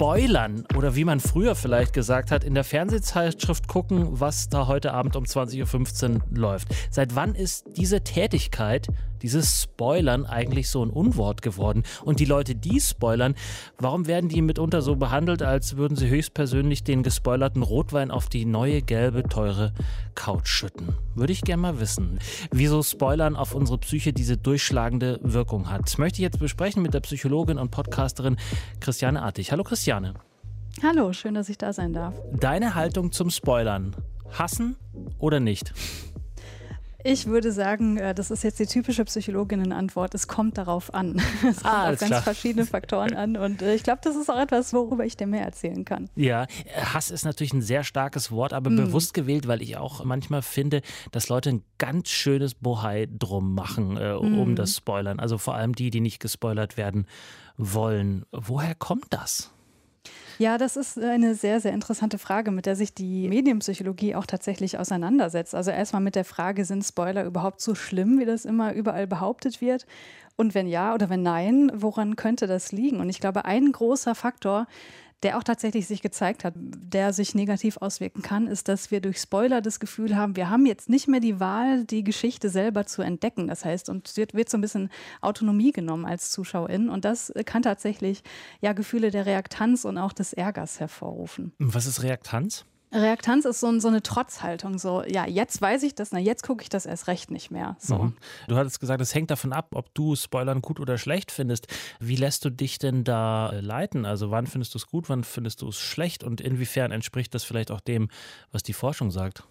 Spoilern 0.00 0.64
oder 0.78 0.96
wie 0.96 1.04
man 1.04 1.20
früher 1.20 1.54
vielleicht 1.54 1.92
gesagt 1.92 2.30
hat, 2.30 2.42
in 2.42 2.54
der 2.54 2.64
Fernsehzeitschrift 2.64 3.68
gucken, 3.68 4.18
was 4.18 4.48
da 4.48 4.66
heute 4.66 4.94
Abend 4.94 5.14
um 5.14 5.24
20.15 5.24 6.14
Uhr 6.14 6.20
läuft. 6.34 6.68
Seit 6.88 7.16
wann 7.16 7.34
ist 7.34 7.66
diese 7.76 8.00
Tätigkeit, 8.00 8.86
dieses 9.22 9.62
Spoilern 9.62 10.26
eigentlich 10.26 10.68
so 10.68 10.84
ein 10.84 10.90
Unwort 10.90 11.42
geworden? 11.42 11.82
Und 12.04 12.20
die 12.20 12.24
Leute, 12.24 12.54
die 12.54 12.80
spoilern, 12.80 13.34
warum 13.78 14.06
werden 14.06 14.28
die 14.28 14.42
mitunter 14.42 14.82
so 14.82 14.96
behandelt, 14.96 15.42
als 15.42 15.76
würden 15.76 15.96
sie 15.96 16.08
höchstpersönlich 16.08 16.84
den 16.84 17.02
gespoilerten 17.02 17.62
Rotwein 17.62 18.10
auf 18.10 18.28
die 18.28 18.44
neue, 18.44 18.82
gelbe, 18.82 19.22
teure 19.22 19.72
Couch 20.14 20.48
schütten? 20.48 20.94
Würde 21.14 21.32
ich 21.32 21.42
gerne 21.42 21.62
mal 21.62 21.80
wissen, 21.80 22.18
wieso 22.50 22.82
Spoilern 22.82 23.36
auf 23.36 23.54
unsere 23.54 23.78
Psyche 23.78 24.12
diese 24.12 24.36
durchschlagende 24.36 25.20
Wirkung 25.22 25.70
hat. 25.70 25.82
Das 25.82 25.98
möchte 25.98 26.16
ich 26.16 26.22
jetzt 26.22 26.38
besprechen 26.38 26.82
mit 26.82 26.94
der 26.94 27.00
Psychologin 27.00 27.58
und 27.58 27.70
Podcasterin 27.70 28.36
Christiane 28.80 29.22
Artig. 29.22 29.52
Hallo 29.52 29.64
Christiane. 29.64 30.14
Hallo, 30.82 31.12
schön, 31.12 31.34
dass 31.34 31.48
ich 31.48 31.58
da 31.58 31.72
sein 31.72 31.92
darf. 31.92 32.14
Deine 32.32 32.74
Haltung 32.74 33.12
zum 33.12 33.30
Spoilern. 33.30 33.94
Hassen 34.30 34.76
oder 35.18 35.40
nicht? 35.40 35.74
Ich 37.04 37.26
würde 37.26 37.52
sagen, 37.52 37.96
äh, 37.96 38.14
das 38.14 38.30
ist 38.30 38.42
jetzt 38.44 38.58
die 38.58 38.66
typische 38.66 39.04
Psychologinnen-Antwort. 39.04 40.14
Es 40.14 40.28
kommt 40.28 40.58
darauf 40.58 40.92
an. 40.92 41.20
Es 41.42 41.62
kommt 41.62 41.64
Ah, 41.64 41.82
auf 41.92 41.98
ganz 41.98 42.06
klar. 42.10 42.22
verschiedene 42.22 42.66
Faktoren 42.66 43.14
an. 43.14 43.36
Und 43.36 43.62
äh, 43.62 43.74
ich 43.74 43.82
glaube, 43.82 44.00
das 44.02 44.16
ist 44.16 44.30
auch 44.30 44.38
etwas, 44.38 44.72
worüber 44.72 45.04
ich 45.04 45.16
dir 45.16 45.26
mehr 45.26 45.44
erzählen 45.44 45.84
kann. 45.84 46.08
Ja, 46.14 46.46
Hass 46.92 47.10
ist 47.10 47.24
natürlich 47.24 47.52
ein 47.52 47.62
sehr 47.62 47.84
starkes 47.84 48.30
Wort, 48.30 48.52
aber 48.52 48.70
bewusst 48.70 49.14
gewählt, 49.14 49.48
weil 49.48 49.62
ich 49.62 49.76
auch 49.76 50.04
manchmal 50.04 50.42
finde, 50.42 50.82
dass 51.12 51.28
Leute 51.28 51.50
ein 51.50 51.62
ganz 51.78 52.08
schönes 52.10 52.54
Bohai 52.54 53.08
drum 53.10 53.54
machen, 53.54 53.96
äh, 53.96 54.12
um 54.12 54.54
das 54.56 54.76
Spoilern. 54.76 55.20
Also 55.20 55.38
vor 55.38 55.54
allem 55.54 55.74
die, 55.74 55.90
die 55.90 56.00
nicht 56.00 56.20
gespoilert 56.20 56.76
werden 56.76 57.06
wollen. 57.56 58.24
Woher 58.32 58.74
kommt 58.74 59.06
das? 59.10 59.50
Ja, 60.40 60.56
das 60.56 60.76
ist 60.78 60.98
eine 60.98 61.34
sehr, 61.34 61.60
sehr 61.60 61.74
interessante 61.74 62.16
Frage, 62.16 62.50
mit 62.50 62.64
der 62.64 62.74
sich 62.74 62.94
die 62.94 63.28
Medienpsychologie 63.28 64.14
auch 64.14 64.24
tatsächlich 64.24 64.78
auseinandersetzt. 64.78 65.54
Also 65.54 65.70
erstmal 65.70 66.00
mit 66.00 66.14
der 66.14 66.24
Frage, 66.24 66.64
sind 66.64 66.82
Spoiler 66.82 67.26
überhaupt 67.26 67.60
so 67.60 67.74
schlimm, 67.74 68.18
wie 68.18 68.24
das 68.24 68.46
immer 68.46 68.72
überall 68.72 69.06
behauptet 69.06 69.60
wird? 69.60 69.84
Und 70.36 70.54
wenn 70.54 70.66
ja 70.66 70.94
oder 70.94 71.10
wenn 71.10 71.22
nein, 71.22 71.70
woran 71.74 72.16
könnte 72.16 72.46
das 72.46 72.72
liegen? 72.72 73.00
Und 73.00 73.10
ich 73.10 73.20
glaube, 73.20 73.44
ein 73.44 73.70
großer 73.70 74.14
Faktor, 74.14 74.66
der 75.22 75.36
auch 75.36 75.42
tatsächlich 75.42 75.86
sich 75.86 76.02
gezeigt 76.02 76.44
hat, 76.44 76.54
der 76.56 77.12
sich 77.12 77.34
negativ 77.34 77.76
auswirken 77.78 78.22
kann, 78.22 78.46
ist, 78.46 78.68
dass 78.68 78.90
wir 78.90 79.00
durch 79.00 79.18
Spoiler 79.18 79.60
das 79.60 79.80
Gefühl 79.80 80.16
haben, 80.16 80.36
wir 80.36 80.50
haben 80.50 80.66
jetzt 80.66 80.88
nicht 80.88 81.08
mehr 81.08 81.20
die 81.20 81.40
Wahl, 81.40 81.84
die 81.84 82.04
Geschichte 82.04 82.48
selber 82.48 82.86
zu 82.86 83.02
entdecken. 83.02 83.48
Das 83.48 83.64
heißt, 83.64 83.88
uns 83.88 84.16
wird, 84.16 84.34
wird 84.34 84.48
so 84.48 84.56
ein 84.56 84.62
bisschen 84.62 84.90
Autonomie 85.20 85.72
genommen 85.72 86.06
als 86.06 86.30
Zuschauerin 86.30 86.88
und 86.88 87.04
das 87.04 87.32
kann 87.44 87.62
tatsächlich 87.62 88.22
ja 88.60 88.72
Gefühle 88.72 89.10
der 89.10 89.26
Reaktanz 89.26 89.84
und 89.84 89.98
auch 89.98 90.12
des 90.12 90.32
Ärgers 90.32 90.80
hervorrufen. 90.80 91.52
Was 91.58 91.86
ist 91.86 92.02
Reaktanz? 92.02 92.64
Reaktanz 92.92 93.44
ist 93.44 93.60
so, 93.60 93.78
so 93.78 93.88
eine 93.88 94.02
Trotzhaltung, 94.02 94.78
so 94.78 95.04
ja, 95.04 95.26
jetzt 95.26 95.60
weiß 95.62 95.82
ich 95.84 95.94
das, 95.94 96.10
na 96.12 96.18
jetzt 96.18 96.42
gucke 96.42 96.62
ich 96.62 96.68
das 96.68 96.86
erst 96.86 97.06
recht 97.06 97.30
nicht 97.30 97.50
mehr. 97.50 97.76
So. 97.78 97.98
Mhm. 97.98 98.16
Du 98.48 98.56
hattest 98.56 98.80
gesagt, 98.80 99.00
es 99.00 99.14
hängt 99.14 99.30
davon 99.30 99.52
ab, 99.52 99.68
ob 99.74 99.94
du 99.94 100.16
Spoilern 100.16 100.60
gut 100.60 100.80
oder 100.80 100.98
schlecht 100.98 101.30
findest. 101.30 101.68
Wie 102.00 102.16
lässt 102.16 102.44
du 102.44 102.50
dich 102.50 102.78
denn 102.78 103.04
da 103.04 103.50
äh, 103.50 103.60
leiten? 103.60 104.04
Also 104.04 104.30
wann 104.30 104.46
findest 104.46 104.74
du 104.74 104.78
es 104.78 104.86
gut, 104.86 105.08
wann 105.08 105.22
findest 105.22 105.62
du 105.62 105.68
es 105.68 105.78
schlecht 105.78 106.24
und 106.24 106.40
inwiefern 106.40 106.90
entspricht 106.90 107.34
das 107.34 107.44
vielleicht 107.44 107.70
auch 107.70 107.80
dem, 107.80 108.08
was 108.50 108.62
die 108.62 108.72
Forschung 108.72 109.10
sagt? 109.10 109.44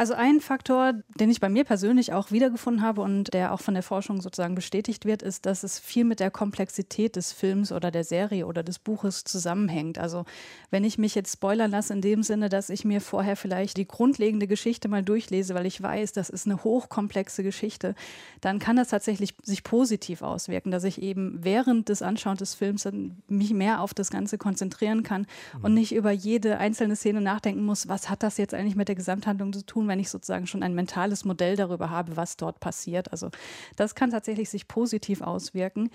Also 0.00 0.14
ein 0.14 0.40
Faktor, 0.40 0.94
den 1.16 1.28
ich 1.28 1.40
bei 1.40 1.50
mir 1.50 1.64
persönlich 1.64 2.14
auch 2.14 2.30
wiedergefunden 2.30 2.82
habe 2.82 3.02
und 3.02 3.34
der 3.34 3.52
auch 3.52 3.60
von 3.60 3.74
der 3.74 3.82
Forschung 3.82 4.22
sozusagen 4.22 4.54
bestätigt 4.54 5.04
wird, 5.04 5.20
ist, 5.20 5.44
dass 5.44 5.62
es 5.62 5.78
viel 5.78 6.04
mit 6.04 6.20
der 6.20 6.30
Komplexität 6.30 7.16
des 7.16 7.32
Films 7.32 7.70
oder 7.70 7.90
der 7.90 8.04
Serie 8.04 8.46
oder 8.46 8.62
des 8.62 8.78
Buches 8.78 9.24
zusammenhängt. 9.24 9.98
Also 9.98 10.24
wenn 10.70 10.84
ich 10.84 10.96
mich 10.96 11.14
jetzt 11.14 11.34
spoilern 11.34 11.70
lasse 11.70 11.92
in 11.92 12.00
dem 12.00 12.22
Sinne, 12.22 12.48
dass 12.48 12.70
ich 12.70 12.86
mir 12.86 13.02
vorher 13.02 13.36
vielleicht 13.36 13.76
die 13.76 13.86
grundlegende 13.86 14.46
Geschichte 14.46 14.88
mal 14.88 15.02
durchlese, 15.02 15.54
weil 15.54 15.66
ich 15.66 15.82
weiß, 15.82 16.12
das 16.12 16.30
ist 16.30 16.46
eine 16.46 16.64
hochkomplexe 16.64 17.42
Geschichte, 17.42 17.94
dann 18.40 18.58
kann 18.58 18.76
das 18.76 18.88
tatsächlich 18.88 19.34
sich 19.42 19.64
positiv 19.64 20.22
auswirken, 20.22 20.70
dass 20.70 20.84
ich 20.84 21.02
eben 21.02 21.40
während 21.44 21.90
des 21.90 22.00
Anschauens 22.00 22.38
des 22.38 22.54
Films 22.54 22.84
dann 22.84 23.18
mich 23.28 23.52
mehr 23.52 23.82
auf 23.82 23.92
das 23.92 24.08
Ganze 24.08 24.38
konzentrieren 24.38 25.02
kann 25.02 25.26
und 25.60 25.74
nicht 25.74 25.94
über 25.94 26.10
jede 26.10 26.56
einzelne 26.56 26.96
Szene 26.96 27.20
nachdenken 27.20 27.66
muss, 27.66 27.86
was 27.86 28.08
hat 28.08 28.22
das 28.22 28.38
jetzt 28.38 28.54
eigentlich 28.54 28.76
mit 28.76 28.88
der 28.88 28.94
Gesamthandlung 28.94 29.52
zu 29.52 29.66
tun, 29.66 29.89
wenn 29.90 30.00
ich 30.00 30.08
sozusagen 30.08 30.46
schon 30.46 30.62
ein 30.62 30.74
mentales 30.74 31.26
Modell 31.26 31.56
darüber 31.56 31.90
habe, 31.90 32.16
was 32.16 32.38
dort 32.38 32.60
passiert. 32.60 33.12
Also 33.12 33.28
das 33.76 33.94
kann 33.94 34.10
tatsächlich 34.10 34.48
sich 34.48 34.66
positiv 34.68 35.20
auswirken. 35.20 35.90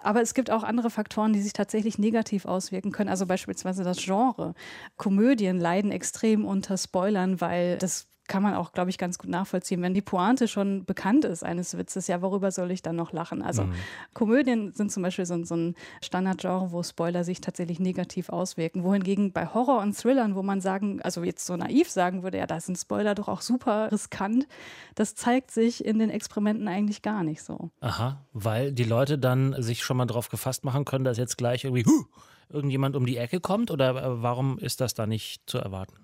Aber 0.00 0.20
es 0.20 0.34
gibt 0.34 0.50
auch 0.50 0.62
andere 0.62 0.90
Faktoren, 0.90 1.32
die 1.32 1.40
sich 1.40 1.52
tatsächlich 1.52 1.98
negativ 1.98 2.44
auswirken 2.44 2.92
können. 2.92 3.10
Also 3.10 3.26
beispielsweise 3.26 3.82
das 3.82 3.98
Genre. 3.98 4.54
Komödien 4.96 5.58
leiden 5.58 5.90
extrem 5.90 6.44
unter 6.44 6.76
Spoilern, 6.76 7.40
weil 7.40 7.78
das 7.78 8.06
kann 8.28 8.42
man 8.42 8.54
auch, 8.54 8.72
glaube 8.72 8.90
ich, 8.90 8.98
ganz 8.98 9.18
gut 9.18 9.28
nachvollziehen. 9.30 9.82
Wenn 9.82 9.94
die 9.94 10.02
Pointe 10.02 10.46
schon 10.46 10.84
bekannt 10.84 11.24
ist 11.24 11.42
eines 11.42 11.76
Witzes, 11.76 12.06
ja, 12.06 12.22
worüber 12.22 12.50
soll 12.52 12.70
ich 12.70 12.82
dann 12.82 12.94
noch 12.96 13.12
lachen? 13.12 13.42
Also 13.42 13.68
Komödien 14.14 14.72
sind 14.74 14.92
zum 14.92 15.02
Beispiel 15.02 15.26
so, 15.26 15.34
ein- 15.34 15.44
so 15.44 15.56
ein 15.56 15.74
Standardgenre, 16.02 16.72
wo 16.72 16.82
Spoiler 16.82 17.24
sich 17.24 17.40
tatsächlich 17.40 17.80
negativ 17.80 18.28
auswirken. 18.28 18.84
Wohingegen 18.84 19.32
bei 19.32 19.46
Horror 19.46 19.80
und 19.80 19.96
Thrillern, 19.96 20.34
wo 20.34 20.42
man 20.42 20.60
sagen, 20.60 21.00
also 21.02 21.24
jetzt 21.24 21.44
so 21.46 21.56
naiv 21.56 21.90
sagen 21.90 22.22
würde, 22.22 22.38
ja, 22.38 22.46
da 22.46 22.60
sind 22.60 22.76
Spoiler 22.78 23.14
doch 23.14 23.28
auch 23.28 23.40
super 23.40 23.90
riskant, 23.90 24.46
das 24.94 25.14
zeigt 25.14 25.50
sich 25.50 25.84
in 25.84 25.98
den 25.98 26.10
Experimenten 26.10 26.68
eigentlich 26.68 27.02
gar 27.02 27.22
nicht 27.24 27.42
so. 27.42 27.70
Aha, 27.80 28.24
weil 28.32 28.72
die 28.72 28.84
Leute 28.84 29.18
dann 29.18 29.54
sich 29.62 29.82
schon 29.82 29.96
mal 29.96 30.06
drauf 30.06 30.28
gefasst 30.28 30.64
machen 30.64 30.84
können, 30.84 31.04
dass 31.04 31.16
jetzt 31.18 31.38
gleich 31.38 31.64
irgendwie 31.64 31.84
huh, 31.86 32.04
irgendjemand 32.48 32.96
um 32.96 33.06
die 33.06 33.16
Ecke 33.16 33.40
kommt 33.40 33.70
oder 33.70 33.90
äh, 33.90 34.22
warum 34.22 34.58
ist 34.58 34.80
das 34.80 34.94
da 34.94 35.06
nicht 35.06 35.48
zu 35.48 35.58
erwarten? 35.58 35.94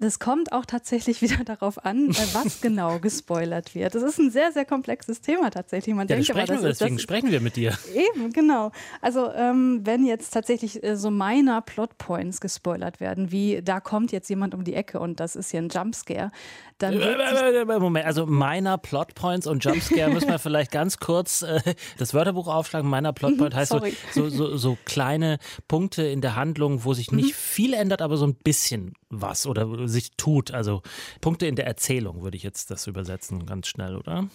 Das 0.00 0.18
kommt 0.18 0.52
auch 0.52 0.64
tatsächlich 0.64 1.22
wieder 1.22 1.44
darauf 1.44 1.84
an, 1.84 2.10
äh, 2.10 2.14
was 2.32 2.60
genau 2.60 2.98
gespoilert 2.98 3.74
wird. 3.74 3.94
Das 3.94 4.02
ist 4.02 4.18
ein 4.18 4.30
sehr, 4.30 4.52
sehr 4.52 4.64
komplexes 4.64 5.20
Thema 5.20 5.50
tatsächlich. 5.50 5.94
Man 5.94 6.08
Ja, 6.08 6.16
denkt 6.16 6.30
aber, 6.30 6.40
sprechen 6.40 6.54
das 6.54 6.62
wir, 6.62 6.68
deswegen 6.70 6.96
das, 6.96 7.02
sprechen 7.02 7.30
wir 7.30 7.40
mit 7.40 7.56
dir. 7.56 7.76
Eben, 7.94 8.32
genau. 8.32 8.72
Also 9.00 9.30
ähm, 9.32 9.80
wenn 9.84 10.06
jetzt 10.06 10.30
tatsächlich 10.30 10.82
äh, 10.82 10.96
so 10.96 11.10
minor 11.10 11.60
Plotpoints 11.62 12.40
gespoilert 12.40 13.00
werden, 13.00 13.30
wie 13.32 13.60
da 13.62 13.80
kommt 13.80 14.12
jetzt 14.12 14.28
jemand 14.28 14.54
um 14.54 14.64
die 14.64 14.74
Ecke 14.74 14.98
und 14.98 15.20
das 15.20 15.36
ist 15.36 15.50
hier 15.50 15.60
ein 15.60 15.68
Jumpscare, 15.68 16.30
dann 16.78 16.98
wird 16.98 17.64
sich 17.64 17.78
Moment, 17.78 18.06
also 18.06 18.26
meiner 18.26 18.78
Plotpoints 18.78 19.46
und 19.46 19.64
Jumpscare 19.64 20.10
müssen 20.12 20.28
wir 20.28 20.38
vielleicht 20.38 20.72
ganz 20.72 20.98
kurz 20.98 21.42
äh, 21.42 21.60
das 21.98 22.14
Wörterbuch 22.14 22.48
aufschlagen. 22.48 22.88
Meiner 22.88 23.12
Plotpoint 23.12 23.54
heißt 23.54 23.70
so, 23.70 23.80
so, 24.12 24.28
so, 24.28 24.56
so 24.56 24.78
kleine 24.84 25.38
Punkte 25.68 26.02
in 26.02 26.20
der 26.20 26.34
Handlung, 26.34 26.84
wo 26.84 26.94
sich 26.94 27.12
nicht 27.12 27.34
viel 27.34 27.74
ändert, 27.74 28.02
aber 28.02 28.16
so 28.16 28.26
ein 28.26 28.34
bisschen 28.34 28.94
was 29.10 29.46
oder 29.46 29.81
sich 29.88 30.12
tut. 30.16 30.52
Also 30.52 30.82
Punkte 31.20 31.46
in 31.46 31.56
der 31.56 31.66
Erzählung 31.66 32.22
würde 32.22 32.36
ich 32.36 32.42
jetzt 32.42 32.70
das 32.70 32.86
übersetzen, 32.86 33.46
ganz 33.46 33.66
schnell, 33.66 33.96
oder? 33.96 34.28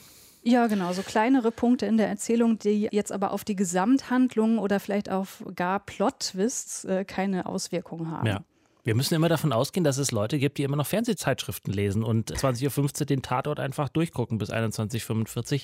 Ja, 0.44 0.68
genau, 0.68 0.94
so 0.94 1.02
kleinere 1.02 1.52
Punkte 1.52 1.86
in 1.86 1.98
der 1.98 2.08
Erzählung, 2.08 2.58
die 2.58 2.88
jetzt 2.92 3.12
aber 3.12 3.32
auf 3.32 3.44
die 3.44 3.56
Gesamthandlung 3.56 4.60
oder 4.60 4.80
vielleicht 4.80 5.10
auf 5.10 5.44
gar 5.56 5.80
Plot-Twists 5.80 6.86
äh, 6.86 7.04
keine 7.04 7.48
Auswirkungen 7.48 8.10
haben. 8.12 8.28
Ja. 8.28 8.44
Wir 8.88 8.96
müssen 8.96 9.16
immer 9.16 9.28
davon 9.28 9.52
ausgehen, 9.52 9.84
dass 9.84 9.98
es 9.98 10.14
Leute 10.14 10.40
gibt, 10.40 10.58
die 10.58 10.64
immer 10.64 10.78
noch 10.78 10.88
Fernsehzeitschriften 10.88 11.74
lesen 11.74 12.06
und 12.06 12.32
20.15 12.32 13.02
Uhr 13.02 13.06
den 13.06 13.22
Tatort 13.22 13.60
einfach 13.60 13.90
durchgucken 13.90 14.38
bis 14.38 14.50
21.45 14.50 15.64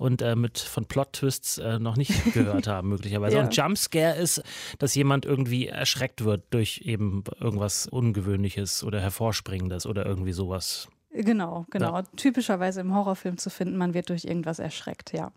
und 0.00 0.22
äh, 0.22 0.34
mit 0.34 0.58
von 0.58 0.84
Plot-Twists 0.84 1.58
äh, 1.58 1.78
noch 1.78 1.96
nicht 1.96 2.10
gehört 2.34 2.66
haben, 2.66 2.88
möglicherweise. 2.88 3.36
Ja. 3.36 3.44
Und 3.44 3.56
Jumpscare 3.56 4.16
ist, 4.16 4.42
dass 4.80 4.96
jemand 4.96 5.24
irgendwie 5.24 5.68
erschreckt 5.68 6.24
wird 6.24 6.42
durch 6.50 6.82
eben 6.84 7.22
irgendwas 7.38 7.86
Ungewöhnliches 7.86 8.82
oder 8.82 9.00
Hervorspringendes 9.00 9.86
oder 9.86 10.04
irgendwie 10.04 10.32
sowas. 10.32 10.88
Genau, 11.12 11.64
genau. 11.70 12.02
Typischerweise 12.16 12.80
im 12.80 12.92
Horrorfilm 12.92 13.38
zu 13.38 13.50
finden, 13.50 13.76
man 13.76 13.94
wird 13.94 14.08
durch 14.08 14.24
irgendwas 14.24 14.58
erschreckt, 14.58 15.12
ja. 15.12 15.30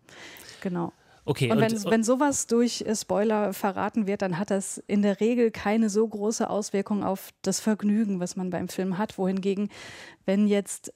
Genau. 0.62 0.92
Okay, 1.24 1.52
Und 1.52 1.60
wenn, 1.60 1.84
wenn 1.84 2.04
sowas 2.04 2.48
durch 2.48 2.82
äh, 2.82 2.96
Spoiler 2.96 3.54
verraten 3.54 4.08
wird, 4.08 4.24
dann 4.24 4.40
hat 4.40 4.50
das 4.50 4.84
in 4.88 5.04
der 5.04 5.20
Regel 5.20 5.52
keine 5.52 5.90
so 5.90 6.08
große 6.08 6.50
Auswirkung 6.50 7.04
auf 7.04 7.30
das 7.44 7.60
Vergnügen, 7.60 8.20
was 8.20 8.36
man 8.36 8.50
beim 8.50 8.70
Film 8.70 8.98
hat. 8.98 9.18
Wohingegen, 9.18 9.70
wenn 10.26 10.48
jetzt 10.48 10.92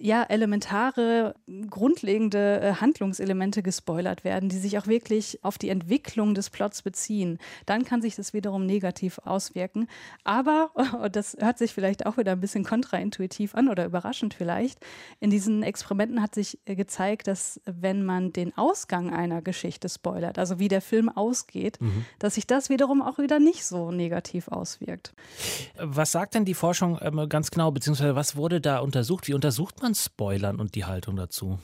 ja, 0.00 0.24
elementare, 0.24 1.34
grundlegende 1.68 2.60
äh, 2.60 2.74
Handlungselemente 2.74 3.62
gespoilert 3.62 4.24
werden, 4.24 4.48
die 4.48 4.58
sich 4.58 4.78
auch 4.78 4.86
wirklich 4.86 5.38
auf 5.42 5.58
die 5.58 5.68
Entwicklung 5.68 6.34
des 6.34 6.50
Plots 6.50 6.82
beziehen, 6.82 7.38
dann 7.66 7.84
kann 7.84 8.02
sich 8.02 8.16
das 8.16 8.32
wiederum 8.32 8.66
negativ 8.66 9.18
auswirken. 9.24 9.88
Aber, 10.24 10.70
und 11.02 11.16
das 11.16 11.36
hört 11.38 11.58
sich 11.58 11.72
vielleicht 11.72 12.06
auch 12.06 12.16
wieder 12.16 12.32
ein 12.32 12.40
bisschen 12.40 12.64
kontraintuitiv 12.64 13.54
an 13.54 13.68
oder 13.68 13.84
überraschend 13.84 14.34
vielleicht, 14.34 14.78
in 15.20 15.30
diesen 15.30 15.62
Experimenten 15.62 16.22
hat 16.22 16.34
sich 16.34 16.58
äh, 16.64 16.74
gezeigt, 16.74 17.26
dass 17.26 17.60
wenn 17.64 18.04
man 18.04 18.32
den 18.32 18.56
Ausgang 18.56 19.12
einer 19.12 19.42
Geschichte 19.42 19.88
spoilert, 19.88 20.38
also 20.38 20.58
wie 20.58 20.68
der 20.68 20.80
Film 20.80 21.08
ausgeht, 21.08 21.78
dass 22.18 22.34
sich 22.34 22.46
das 22.46 22.68
wiederum 22.68 23.02
auch 23.02 23.18
wieder 23.18 23.38
nicht 23.38 23.64
so 23.64 23.90
negativ 23.90 24.48
auswirkt. 24.48 25.14
was 25.78 26.12
sagt 26.12 26.34
denn 26.34 26.44
die 26.44 26.54
Forschung 26.54 26.98
ähm, 27.02 27.28
ganz 27.28 27.50
genau, 27.50 27.70
beziehungsweise 27.70 28.16
was 28.16 28.36
wurde 28.36 28.60
da 28.60 28.78
untersucht? 28.78 29.28
Wie 29.28 29.34
untersucht 29.34 29.81
man 29.82 29.94
Spoilern 29.94 30.60
und 30.60 30.74
die 30.74 30.84
Haltung 30.84 31.16
dazu? 31.16 31.58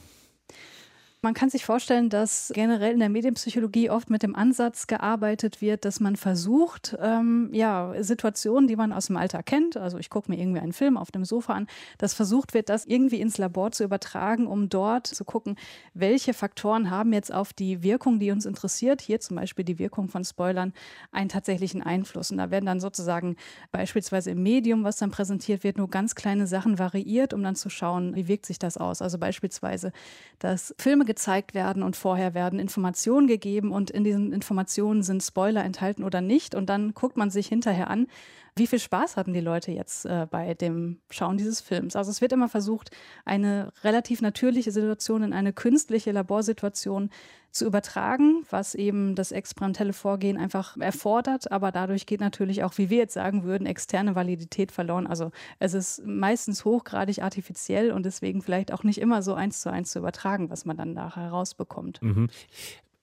Man 1.21 1.35
kann 1.35 1.51
sich 1.51 1.65
vorstellen, 1.65 2.11
dass 2.11 2.53
generell 2.55 2.93
in 2.93 3.01
der 3.01 3.09
Medienpsychologie 3.09 3.91
oft 3.91 4.09
mit 4.09 4.23
dem 4.23 4.37
Ansatz 4.37 4.87
gearbeitet 4.87 5.61
wird, 5.61 5.85
dass 5.85 5.99
man 5.99 6.15
versucht, 6.15 6.97
ähm, 7.01 7.51
ja, 7.53 7.93
Situationen, 7.99 8.69
die 8.69 8.77
man 8.77 8.93
aus 8.93 9.07
dem 9.07 9.17
Alltag 9.17 9.47
kennt, 9.47 9.77
also 9.77 9.99
ich 9.99 10.11
gucke 10.11 10.31
mir 10.31 10.39
irgendwie 10.39 10.61
einen 10.61 10.73
Film 10.73 10.97
auf 10.97 11.11
dem 11.11 11.25
Sofa 11.25 11.55
an, 11.55 11.67
dass 11.99 12.15
versucht 12.15 12.55
wird, 12.55 12.69
das 12.69 12.85
irgendwie 12.85 13.21
ins 13.21 13.37
Labor 13.37 13.73
zu 13.73 13.83
übertragen, 13.83 14.47
um 14.47 14.69
dort 14.69 15.09
zu 15.09 15.25
gucken, 15.25 15.57
welche 15.93 16.35
Faktoren 16.35 16.89
haben 16.89 17.13
jetzt 17.13 17.35
auf 17.35 17.53
die 17.53 17.83
Wirkung, 17.83 18.21
die 18.21 18.31
uns 18.31 18.47
interessiert, 18.47 19.01
hier 19.01 19.19
zum 19.19 19.35
Beispiel 19.35 19.65
die 19.65 19.81
Wirkung 19.81 20.09
von 20.09 20.23
Spoilern, 20.25 20.73
einen 21.11 21.29
tatsächlichen 21.29 21.83
Einfluss. 21.83 22.31
Und 22.31 22.39
da 22.39 22.53
werden 22.53 22.67
dann 22.67 22.79
sozusagen 22.79 23.35
beispielsweise 23.73 24.31
im 24.31 24.45
Medium, 24.45 24.85
was 24.85 24.99
dann 24.99 25.11
präsentiert 25.11 25.65
wird, 25.65 25.79
nur 25.79 25.91
ganz 25.91 26.15
kleine 26.15 26.47
Sachen 26.47 26.79
variiert, 26.79 27.35
um 27.35 27.43
dann 27.43 27.57
zu 27.57 27.71
schauen, 27.71 28.15
wie 28.15 28.29
wirkt 28.29 28.47
sich 28.47 28.61
das 28.61 28.77
aus. 28.77 29.03
Also 29.03 29.19
beispielsweise, 29.19 29.91
dass 30.39 30.73
Filme 30.79 31.08
gezeigt 31.09 31.55
werden 31.55 31.83
und 31.83 31.97
vorher 31.97 32.35
werden 32.35 32.61
Informationen 32.61 33.27
gegeben 33.27 33.73
und 33.73 33.91
in 33.91 34.05
diesen 34.05 34.33
Informationen 34.33 35.03
sind 35.03 35.25
Spoiler 35.25 35.65
enthalten 35.65 36.05
oder 36.05 36.21
nicht. 36.21 36.55
Und 36.55 36.69
dann 36.69 36.95
guckt 36.95 37.17
man 37.17 37.31
sich 37.31 37.49
hinterher 37.49 37.91
an, 37.91 38.07
wie 38.59 38.67
viel 38.67 38.79
Spaß 38.79 39.17
hatten 39.17 39.33
die 39.33 39.41
Leute 39.41 39.73
jetzt 39.73 40.05
äh, 40.05 40.27
bei 40.31 40.55
dem 40.55 41.01
Schauen 41.11 41.37
dieses 41.37 41.61
Films? 41.61 41.97
Also 41.97 42.11
es 42.11 42.21
wird 42.21 42.33
immer 42.33 42.49
versucht, 42.49 42.91
eine 43.25 43.73
relativ 43.83 44.21
natürliche 44.21 44.73
Situation 44.73 45.23
in 45.23 45.33
eine 45.33 45.53
künstliche 45.53 46.13
Laborsituation 46.13 47.11
zu 47.51 47.67
übertragen, 47.67 48.45
was 48.51 48.75
eben 48.75 49.15
das 49.15 49.33
experimentelle 49.33 49.93
Vorgehen 49.93 50.37
einfach 50.37 50.77
erfordert. 50.77 51.51
Aber 51.51 51.73
dadurch 51.73 52.07
geht 52.07 52.21
natürlich 52.21 52.63
auch, 52.63 52.77
wie 52.77 52.91
wir 52.91 52.99
jetzt 52.99 53.15
sagen 53.15 53.45
würden, 53.45 53.67
externe 53.67 54.15
Validität 54.15 54.71
verloren. 54.71 55.07
Also 55.07 55.31
es 55.59 55.75
ist 55.75 56.07
meistens 56.07 56.65
hochgradig 56.65 57.23
artifiziell 57.23 57.91
und 57.93 58.05
deswegen 58.05 58.43
vielleicht 58.43 58.73
auch 58.73 58.85
nicht 58.85 59.01
immer 59.01 59.23
so 59.23 59.35
eins 59.35 59.61
zu 59.61 59.71
eins 59.71 59.91
zu 59.93 59.99
übertragen, 59.99 60.51
was 60.51 60.65
man 60.65 60.77
dann 60.77 60.93
nachher 60.93 61.25
herausbekommt. 61.25 62.03
Mhm. 62.03 62.29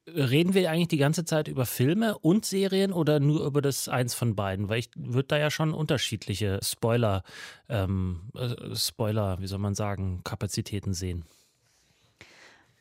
Reden 0.07 0.53
wir 0.53 0.69
eigentlich 0.69 0.89
die 0.89 0.97
ganze 0.97 1.25
Zeit 1.25 1.47
über 1.47 1.65
Filme 1.65 2.17
und 2.19 2.45
Serien 2.45 2.93
oder 2.93 3.19
nur 3.19 3.45
über 3.45 3.61
das 3.61 3.89
eins 3.89 4.13
von 4.13 4.35
beiden? 4.35 4.69
Weil 4.69 4.79
ich 4.79 4.89
würde 4.95 5.27
da 5.29 5.37
ja 5.37 5.49
schon 5.49 5.73
unterschiedliche 5.73 6.59
Spoiler, 6.61 7.23
ähm, 7.69 8.21
äh, 8.35 8.75
Spoiler, 8.75 9.39
wie 9.39 9.47
soll 9.47 9.59
man 9.59 9.73
sagen, 9.73 10.21
Kapazitäten 10.23 10.93
sehen. 10.93 11.25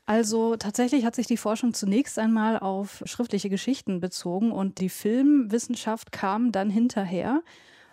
Also 0.07 0.57
tatsächlich 0.57 1.07
hat 1.07 1.14
sich 1.14 1.26
die 1.26 1.38
Forschung 1.38 1.73
zunächst 1.73 2.19
einmal 2.19 2.59
auf 2.59 3.02
schriftliche 3.07 3.49
Geschichten 3.49 4.00
bezogen 4.00 4.52
und 4.52 4.78
die 4.81 4.90
Filmwissenschaft 4.90 6.12
kam 6.12 6.52
dann 6.52 6.69
hinterher. 6.69 7.43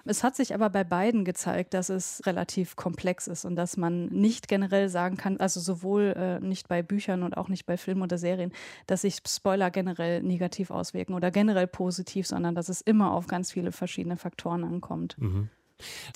Es 0.05 0.23
hat 0.23 0.35
sich 0.35 0.53
aber 0.53 0.69
bei 0.69 0.83
beiden 0.83 1.25
gezeigt, 1.25 1.73
dass 1.73 1.89
es 1.89 2.21
relativ 2.25 2.75
komplex 2.75 3.27
ist 3.27 3.45
und 3.45 3.55
dass 3.55 3.77
man 3.77 4.07
nicht 4.07 4.47
generell 4.47 4.89
sagen 4.89 5.17
kann, 5.17 5.37
also 5.37 5.59
sowohl 5.59 6.13
äh, 6.15 6.39
nicht 6.39 6.67
bei 6.67 6.81
Büchern 6.81 7.23
und 7.23 7.37
auch 7.37 7.49
nicht 7.49 7.65
bei 7.65 7.77
Filmen 7.77 8.01
oder 8.01 8.17
Serien, 8.17 8.51
dass 8.87 9.01
sich 9.01 9.19
Spoiler 9.27 9.71
generell 9.71 10.23
negativ 10.23 10.71
auswirken 10.71 11.13
oder 11.13 11.31
generell 11.31 11.67
positiv, 11.67 12.27
sondern 12.27 12.55
dass 12.55 12.69
es 12.69 12.81
immer 12.81 13.13
auf 13.13 13.27
ganz 13.27 13.51
viele 13.51 13.71
verschiedene 13.71 14.17
Faktoren 14.17 14.63
ankommt. 14.63 15.15
Mhm. 15.19 15.49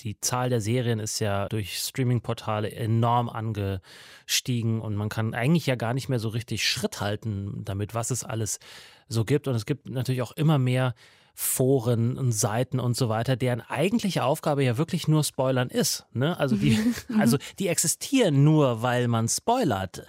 Die 0.01 0.19
Zahl 0.21 0.49
der 0.49 0.61
Serien 0.61 0.99
ist 0.99 1.19
ja 1.19 1.47
durch 1.49 1.79
Streaming-Portale 1.79 2.71
enorm 2.71 3.29
angestiegen 3.29 4.81
und 4.81 4.95
man 4.95 5.09
kann 5.09 5.33
eigentlich 5.33 5.65
ja 5.65 5.75
gar 5.75 5.93
nicht 5.93 6.09
mehr 6.09 6.19
so 6.19 6.29
richtig 6.29 6.67
Schritt 6.67 7.01
halten 7.01 7.63
damit, 7.65 7.93
was 7.93 8.11
es 8.11 8.23
alles 8.23 8.59
so 9.07 9.25
gibt. 9.25 9.47
Und 9.47 9.55
es 9.55 9.65
gibt 9.65 9.89
natürlich 9.89 10.21
auch 10.21 10.33
immer 10.33 10.57
mehr 10.57 10.93
Foren 11.35 12.17
und 12.17 12.31
Seiten 12.31 12.79
und 12.79 12.95
so 12.95 13.09
weiter, 13.09 13.35
deren 13.35 13.61
eigentliche 13.61 14.23
Aufgabe 14.23 14.63
ja 14.63 14.77
wirklich 14.77 15.07
nur 15.07 15.23
Spoilern 15.23 15.69
ist. 15.69 16.05
Ne? 16.13 16.39
Also, 16.39 16.55
die, 16.55 16.79
also 17.19 17.37
die 17.59 17.67
existieren 17.67 18.43
nur, 18.43 18.81
weil 18.81 19.07
man 19.07 19.27
spoilert. 19.27 20.05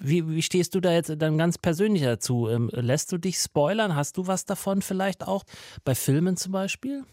Wie, 0.00 0.28
wie 0.28 0.42
stehst 0.42 0.74
du 0.74 0.80
da 0.80 0.92
jetzt 0.92 1.12
dann 1.18 1.38
ganz 1.38 1.56
persönlich 1.56 2.02
dazu? 2.02 2.48
Ähm, 2.48 2.68
lässt 2.72 3.12
du 3.12 3.18
dich 3.18 3.38
spoilern? 3.38 3.94
Hast 3.94 4.16
du 4.16 4.26
was 4.26 4.44
davon 4.44 4.82
vielleicht 4.82 5.26
auch 5.26 5.44
bei 5.84 5.94
Filmen 5.94 6.36
zum 6.36 6.50
Beispiel? 6.50 7.04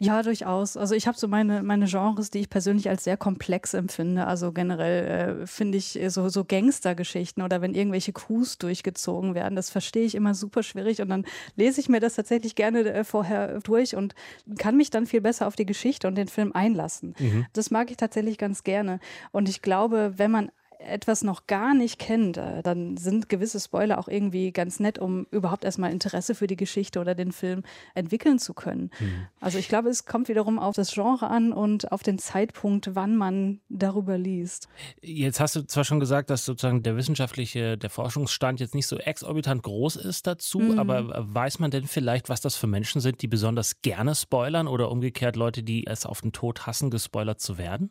Ja, 0.00 0.22
durchaus. 0.22 0.76
Also 0.76 0.94
ich 0.94 1.06
habe 1.06 1.18
so 1.18 1.28
meine, 1.28 1.62
meine 1.62 1.86
Genres, 1.86 2.30
die 2.30 2.38
ich 2.38 2.50
persönlich 2.50 2.88
als 2.88 3.04
sehr 3.04 3.16
komplex 3.16 3.74
empfinde. 3.74 4.26
Also 4.26 4.52
generell 4.52 5.40
äh, 5.42 5.46
finde 5.46 5.78
ich 5.78 5.98
so, 6.08 6.28
so 6.28 6.44
Gangstergeschichten 6.44 7.42
oder 7.42 7.60
wenn 7.60 7.74
irgendwelche 7.74 8.12
Coups 8.12 8.58
durchgezogen 8.58 9.34
werden, 9.34 9.56
das 9.56 9.70
verstehe 9.70 10.04
ich 10.04 10.14
immer 10.14 10.34
super 10.34 10.62
schwierig 10.62 11.00
und 11.00 11.08
dann 11.08 11.24
lese 11.56 11.80
ich 11.80 11.88
mir 11.88 12.00
das 12.00 12.14
tatsächlich 12.14 12.54
gerne 12.54 12.92
äh, 12.92 13.04
vorher 13.04 13.60
durch 13.60 13.96
und 13.96 14.14
kann 14.58 14.76
mich 14.76 14.90
dann 14.90 15.06
viel 15.06 15.20
besser 15.20 15.46
auf 15.46 15.56
die 15.56 15.66
Geschichte 15.66 16.06
und 16.06 16.14
den 16.14 16.28
Film 16.28 16.52
einlassen. 16.52 17.14
Mhm. 17.18 17.46
Das 17.52 17.70
mag 17.70 17.90
ich 17.90 17.96
tatsächlich 17.96 18.38
ganz 18.38 18.62
gerne. 18.62 19.00
Und 19.32 19.48
ich 19.48 19.62
glaube, 19.62 20.14
wenn 20.16 20.30
man 20.30 20.50
etwas 20.78 21.22
noch 21.24 21.46
gar 21.46 21.74
nicht 21.74 21.98
kennt, 21.98 22.36
äh, 22.36 22.62
dann 22.62 22.96
sind 22.96 23.28
gewisse 23.28 23.60
Spoiler 23.60 23.98
auch 23.98 24.08
irgendwie 24.08 24.52
ganz 24.52 24.80
nett, 24.80 24.98
um 24.98 25.26
überhaupt 25.30 25.64
erstmal 25.64 25.90
Interesse 25.90 26.34
für 26.34 26.46
die 26.46 26.56
Geschichte 26.56 27.00
oder 27.00 27.14
den 27.14 27.32
Film 27.32 27.62
entwickeln 27.94 28.38
zu 28.38 28.54
können. 28.54 28.90
Mhm. 29.00 29.26
Also 29.40 29.58
ich 29.58 29.68
glaube, 29.68 29.88
es 29.88 30.06
kommt 30.06 30.28
wiederum 30.28 30.58
auf 30.58 30.76
das 30.76 30.92
Genre 30.92 31.28
an 31.28 31.52
und 31.52 31.90
auf 31.90 32.02
den 32.02 32.18
Zeitpunkt, 32.18 32.94
wann 32.94 33.16
man 33.16 33.60
darüber 33.68 34.16
liest. 34.18 34.68
Jetzt 35.02 35.40
hast 35.40 35.56
du 35.56 35.62
zwar 35.66 35.84
schon 35.84 36.00
gesagt, 36.00 36.30
dass 36.30 36.44
sozusagen 36.44 36.82
der 36.82 36.96
wissenschaftliche, 36.96 37.76
der 37.76 37.90
Forschungsstand 37.90 38.60
jetzt 38.60 38.74
nicht 38.74 38.86
so 38.86 38.98
exorbitant 38.98 39.62
groß 39.62 39.96
ist 39.96 40.26
dazu, 40.26 40.60
mhm. 40.60 40.78
aber 40.78 41.26
weiß 41.34 41.58
man 41.58 41.70
denn 41.70 41.86
vielleicht, 41.86 42.28
was 42.28 42.40
das 42.40 42.56
für 42.56 42.66
Menschen 42.66 43.00
sind, 43.00 43.22
die 43.22 43.28
besonders 43.28 43.82
gerne 43.82 44.14
spoilern 44.14 44.68
oder 44.68 44.90
umgekehrt 44.90 45.36
Leute, 45.36 45.62
die 45.62 45.86
es 45.86 46.06
auf 46.06 46.20
den 46.20 46.32
Tod 46.32 46.66
hassen, 46.66 46.90
gespoilert 46.90 47.40
zu 47.40 47.58
werden? 47.58 47.90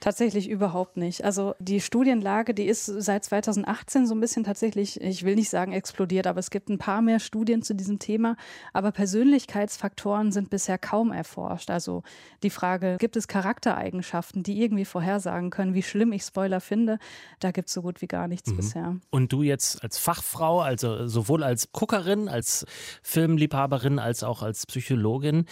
Tatsächlich 0.00 0.48
überhaupt 0.48 0.96
nicht. 0.96 1.24
Also 1.24 1.54
die 1.58 1.80
Studienlage, 1.80 2.54
die 2.54 2.66
ist 2.66 2.86
seit 2.86 3.24
2018 3.24 4.06
so 4.06 4.14
ein 4.14 4.20
bisschen 4.20 4.44
tatsächlich, 4.44 5.00
ich 5.00 5.24
will 5.24 5.34
nicht 5.34 5.50
sagen 5.50 5.72
explodiert, 5.72 6.26
aber 6.26 6.38
es 6.38 6.50
gibt 6.50 6.68
ein 6.68 6.78
paar 6.78 7.02
mehr 7.02 7.18
Studien 7.18 7.62
zu 7.62 7.74
diesem 7.74 7.98
Thema. 7.98 8.36
Aber 8.72 8.92
Persönlichkeitsfaktoren 8.92 10.30
sind 10.30 10.50
bisher 10.50 10.78
kaum 10.78 11.10
erforscht. 11.10 11.70
Also 11.70 12.02
die 12.42 12.50
Frage, 12.50 12.96
gibt 13.00 13.16
es 13.16 13.26
Charaktereigenschaften, 13.28 14.42
die 14.42 14.62
irgendwie 14.62 14.84
vorhersagen 14.84 15.50
können, 15.50 15.74
wie 15.74 15.82
schlimm 15.82 16.12
ich 16.12 16.22
Spoiler 16.22 16.60
finde, 16.60 16.98
da 17.40 17.50
gibt 17.50 17.68
es 17.68 17.74
so 17.74 17.82
gut 17.82 18.00
wie 18.00 18.06
gar 18.06 18.28
nichts 18.28 18.50
mhm. 18.50 18.56
bisher. 18.56 18.96
Und 19.10 19.32
du 19.32 19.42
jetzt 19.42 19.82
als 19.82 19.98
Fachfrau, 19.98 20.60
also 20.60 21.06
sowohl 21.08 21.42
als 21.42 21.72
Guckerin, 21.72 22.28
als 22.28 22.64
Filmliebhaberin, 23.02 23.98
als 23.98 24.22
auch 24.22 24.42
als 24.42 24.66
Psychologin, 24.66 25.46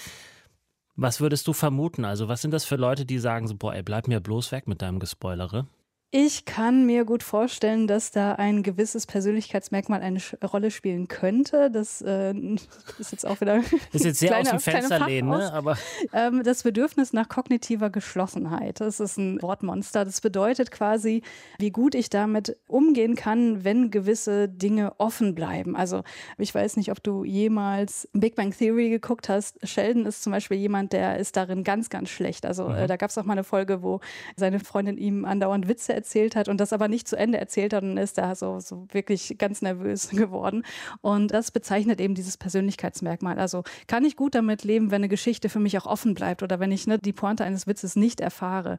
was 0.97 1.21
würdest 1.21 1.47
du 1.47 1.53
vermuten? 1.53 2.05
Also, 2.05 2.29
was 2.29 2.43
sind 2.43 2.53
das 2.53 2.65
für 2.65 2.77
Leute, 2.77 3.07
die 3.07 3.19
sagen 3.19 3.49
so, 3.49 3.57
boah, 3.57 3.75
ey, 3.75 3.83
bleib 3.83 4.09
mir 4.09 4.21
bloß 4.21 4.53
weg 4.53 4.67
mit 4.69 4.83
deinem 4.83 4.99
Gespoilere? 4.99 5.67
Ich 6.15 6.45
kann 6.45 6.85
mir 6.85 7.07
gut 7.07 7.23
vorstellen, 7.23 7.87
dass 7.87 8.11
da 8.11 8.35
ein 8.35 8.63
gewisses 8.63 9.07
Persönlichkeitsmerkmal 9.07 10.03
eine 10.03 10.21
Rolle 10.45 10.71
spielen 10.71 11.09
könnte. 11.09 11.71
Das 11.71 12.03
äh, 12.03 12.35
ist 12.99 13.13
jetzt 13.13 13.27
auch 13.27 13.41
wieder. 13.41 13.63
Das 13.93 14.03
ist 14.03 14.05
jetzt 14.05 14.19
sehr 14.19 14.29
kleine, 14.29 14.53
aus 14.53 14.63
dem 14.63 14.73
Fenster 14.73 15.07
lehnen, 15.07 15.31
ne? 15.31 15.51
Aber 15.51 15.79
ähm, 16.13 16.43
das 16.45 16.65
Bedürfnis 16.65 17.15
nach 17.15 17.31
kognitiver 17.31 17.89
Geschlossenheit. 17.89 18.81
Das 18.81 19.01
ist 19.01 19.17
ein 19.17 19.41
Wortmonster. 19.41 20.05
Das 20.05 20.21
bedeutet 20.21 20.71
quasi, 20.71 21.23
wie 21.59 21.71
gut 21.71 21.95
ich 21.95 22.11
damit 22.11 22.59
umgehen 22.67 23.15
kann, 23.15 23.65
wenn 23.65 23.91
gewisse 23.91 24.51
Dinge 24.51 24.93
offen 24.99 25.35
bleiben. 25.35 25.77
Also, 25.77 26.03
ich 26.37 26.55
weiß 26.55 26.77
nicht, 26.77 26.91
ob 26.91 27.03
du 27.03 27.25
jemals 27.25 28.07
Big 28.13 28.37
Bang 28.37 28.55
Theory 28.55 28.91
geguckt 28.91 29.31
hast. 29.31 29.67
Sheldon 29.67 30.05
ist 30.05 30.23
zum 30.23 30.33
Beispiel 30.33 30.59
jemand, 30.59 30.93
der 30.93 31.17
ist 31.17 31.39
darin 31.39 31.65
ganz, 31.65 31.89
ganz 31.89 32.11
schlecht. 32.11 32.45
Also, 32.45 32.67
äh, 32.67 32.69
mhm. 32.69 32.79
äh, 32.81 32.87
da 32.87 32.99
gab 32.99 33.09
es 33.09 33.17
auch 33.17 33.25
mal 33.25 33.33
eine 33.33 33.45
Folge, 33.45 33.83
wo 33.83 34.01
seine 34.37 34.61
Freundin 34.61 34.99
ihm 34.99 35.25
andauernd 35.25 35.69
Witze 35.69 36.02
erzählt 36.03 36.35
hat 36.35 36.49
und 36.49 36.59
das 36.59 36.73
aber 36.73 36.89
nicht 36.89 37.07
zu 37.07 37.17
Ende 37.17 37.39
erzählt 37.39 37.73
hat 37.73 37.85
und 37.85 37.97
ist 37.97 38.19
da 38.19 38.35
so, 38.35 38.59
so 38.59 38.87
wirklich 38.91 39.37
ganz 39.39 39.63
nervös 39.63 40.09
geworden. 40.11 40.65
Und 41.01 41.31
das 41.31 41.53
bezeichnet 41.53 42.01
eben 42.01 42.15
dieses 42.15 42.37
Persönlichkeitsmerkmal. 42.37 43.39
Also 43.39 43.63
kann 43.87 44.05
ich 44.05 44.17
gut 44.17 44.35
damit 44.35 44.65
leben, 44.65 44.91
wenn 44.91 45.03
eine 45.03 45.09
Geschichte 45.09 45.49
für 45.49 45.61
mich 45.61 45.79
auch 45.79 45.87
offen 45.87 46.15
bleibt 46.15 46.43
oder 46.43 46.59
wenn 46.59 46.73
ich 46.73 46.89
ne, 46.89 46.99
die 46.99 47.13
Pointe 47.13 47.45
eines 47.45 47.69
Witzes 47.69 47.95
nicht 47.95 48.21
erfahre. 48.21 48.79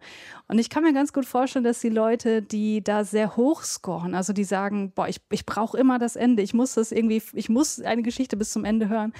Und 0.50 0.60
ich 0.60 0.70
kann 0.70 0.84
mir 0.84 0.94
ganz 0.94 1.14
gut 1.14 1.26
vorstellen, 1.26 1.64
dass 1.64 1.80
die 1.80 1.90
Leute, 1.90 2.42
die 2.42 2.84
da 2.84 3.06
sehr 3.06 3.38
hoch 3.38 3.64
scoren, 3.64 4.16
also 4.16 4.34
die 4.34 4.44
sagen, 4.44 4.92
boah, 4.94 5.08
ich, 5.08 5.22
ich 5.32 5.46
brauche 5.46 5.78
immer 5.78 6.00
das 6.00 6.18
Ende, 6.18 6.44
ich 6.44 6.54
muss 6.54 6.74
das 6.74 6.92
irgendwie, 6.92 7.22
ich 7.34 7.48
muss 7.48 7.80
eine 7.80 8.04
Geschichte 8.04 8.36
bis 8.36 8.52
zum 8.52 8.66
Ende 8.66 8.90
hören, 8.90 9.14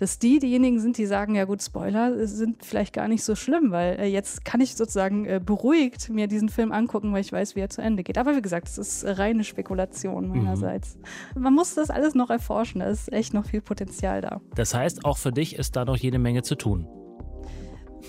dass 0.00 0.18
die 0.18 0.38
diejenigen 0.38 0.80
sind, 0.80 0.96
die 0.96 1.04
sagen, 1.04 1.34
ja 1.34 1.44
gut, 1.44 1.62
Spoiler 1.62 2.26
sind 2.26 2.64
vielleicht 2.64 2.94
gar 2.94 3.06
nicht 3.06 3.22
so 3.22 3.34
schlimm, 3.34 3.70
weil 3.70 4.00
äh, 4.00 4.06
jetzt 4.06 4.46
kann 4.46 4.62
ich 4.62 4.74
sozusagen 4.74 5.26
äh, 5.26 5.40
beruhigt 5.44 6.08
mir 6.08 6.26
diesen 6.26 6.48
Film 6.48 6.72
angucken, 6.72 7.12
weil 7.12 7.20
ich 7.20 7.30
weiß, 7.30 7.54
wie 7.54 7.60
er 7.60 7.68
zu 7.68 7.82
Ende 7.82 8.02
geht. 8.02 8.16
Aber 8.16 8.34
wie 8.34 8.40
gesagt, 8.40 8.66
es 8.66 8.78
ist 8.78 9.04
reine 9.18 9.44
Spekulation 9.44 10.28
meinerseits. 10.28 10.96
Mhm. 11.34 11.42
Man 11.42 11.54
muss 11.54 11.74
das 11.74 11.90
alles 11.90 12.14
noch 12.14 12.30
erforschen, 12.30 12.80
da 12.80 12.86
ist 12.86 13.12
echt 13.12 13.34
noch 13.34 13.44
viel 13.44 13.60
Potenzial 13.60 14.22
da. 14.22 14.40
Das 14.54 14.72
heißt, 14.72 15.04
auch 15.04 15.18
für 15.18 15.32
dich 15.32 15.56
ist 15.56 15.76
da 15.76 15.84
noch 15.84 15.98
jede 15.98 16.18
Menge 16.18 16.42
zu 16.42 16.54
tun. 16.54 16.88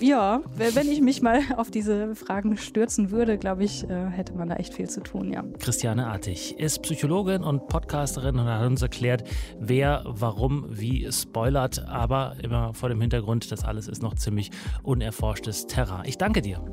Ja, 0.00 0.42
wenn 0.56 0.90
ich 0.90 1.00
mich 1.00 1.22
mal 1.22 1.40
auf 1.56 1.70
diese 1.70 2.14
Fragen 2.14 2.56
stürzen 2.56 3.10
würde, 3.10 3.38
glaube 3.38 3.64
ich, 3.64 3.88
äh, 3.88 4.06
hätte 4.06 4.34
man 4.34 4.48
da 4.48 4.56
echt 4.56 4.74
viel 4.74 4.88
zu 4.88 5.00
tun, 5.00 5.32
ja. 5.32 5.44
Christiane 5.58 6.06
Artig 6.06 6.58
ist 6.58 6.82
Psychologin 6.82 7.42
und 7.42 7.68
Podcasterin 7.68 8.38
und 8.38 8.46
hat 8.46 8.66
uns 8.66 8.82
erklärt, 8.82 9.24
wer, 9.58 10.02
warum, 10.06 10.66
wie 10.68 11.10
spoilert, 11.12 11.86
aber 11.86 12.36
immer 12.42 12.74
vor 12.74 12.88
dem 12.88 13.00
Hintergrund, 13.00 13.50
das 13.52 13.64
alles 13.64 13.88
ist 13.88 14.02
noch 14.02 14.14
ziemlich 14.14 14.50
unerforschtes 14.82 15.66
Terrain. 15.66 16.04
Ich 16.06 16.18
danke 16.18 16.42
dir. 16.42 16.64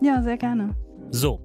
Ja, 0.00 0.22
sehr 0.22 0.36
gerne. 0.36 0.74
So, 1.10 1.40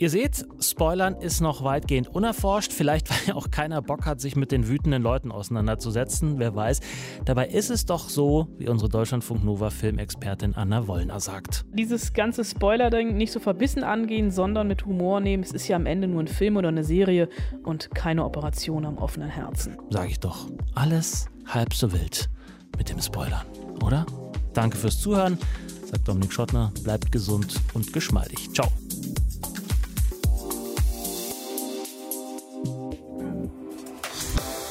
Ihr 0.00 0.10
seht, 0.10 0.46
Spoilern 0.60 1.16
ist 1.16 1.40
noch 1.40 1.64
weitgehend 1.64 2.06
unerforscht. 2.14 2.72
Vielleicht, 2.72 3.10
weil 3.10 3.18
ja 3.26 3.34
auch 3.34 3.50
keiner 3.50 3.82
Bock 3.82 4.06
hat, 4.06 4.20
sich 4.20 4.36
mit 4.36 4.52
den 4.52 4.68
wütenden 4.68 5.02
Leuten 5.02 5.32
auseinanderzusetzen. 5.32 6.38
Wer 6.38 6.54
weiß. 6.54 6.80
Dabei 7.24 7.48
ist 7.48 7.68
es 7.68 7.84
doch 7.84 8.08
so, 8.08 8.46
wie 8.58 8.68
unsere 8.68 8.88
Deutschlandfunk 8.88 9.42
Nova 9.44 9.70
Filmexpertin 9.70 10.54
Anna 10.54 10.86
Wollner 10.86 11.18
sagt. 11.18 11.64
Dieses 11.72 12.12
ganze 12.12 12.44
Spoiler-Ding 12.44 13.16
nicht 13.16 13.32
so 13.32 13.40
verbissen 13.40 13.82
angehen, 13.82 14.30
sondern 14.30 14.68
mit 14.68 14.86
Humor 14.86 15.18
nehmen. 15.18 15.42
Es 15.42 15.50
ist 15.50 15.66
ja 15.66 15.74
am 15.74 15.86
Ende 15.86 16.06
nur 16.06 16.22
ein 16.22 16.28
Film 16.28 16.56
oder 16.56 16.68
eine 16.68 16.84
Serie 16.84 17.28
und 17.64 17.90
keine 17.92 18.24
Operation 18.24 18.86
am 18.86 18.98
offenen 18.98 19.28
Herzen. 19.28 19.78
Sag 19.90 20.10
ich 20.10 20.20
doch. 20.20 20.46
Alles 20.76 21.26
halb 21.46 21.74
so 21.74 21.92
wild 21.92 22.30
mit 22.76 22.88
dem 22.88 23.00
Spoilern, 23.00 23.44
oder? 23.84 24.06
Danke 24.52 24.76
fürs 24.76 25.00
Zuhören, 25.00 25.38
sagt 25.84 26.06
Dominik 26.06 26.32
Schottner. 26.32 26.72
Bleibt 26.84 27.10
gesund 27.10 27.60
und 27.74 27.92
geschmeidig. 27.92 28.48
Ciao. 28.54 28.68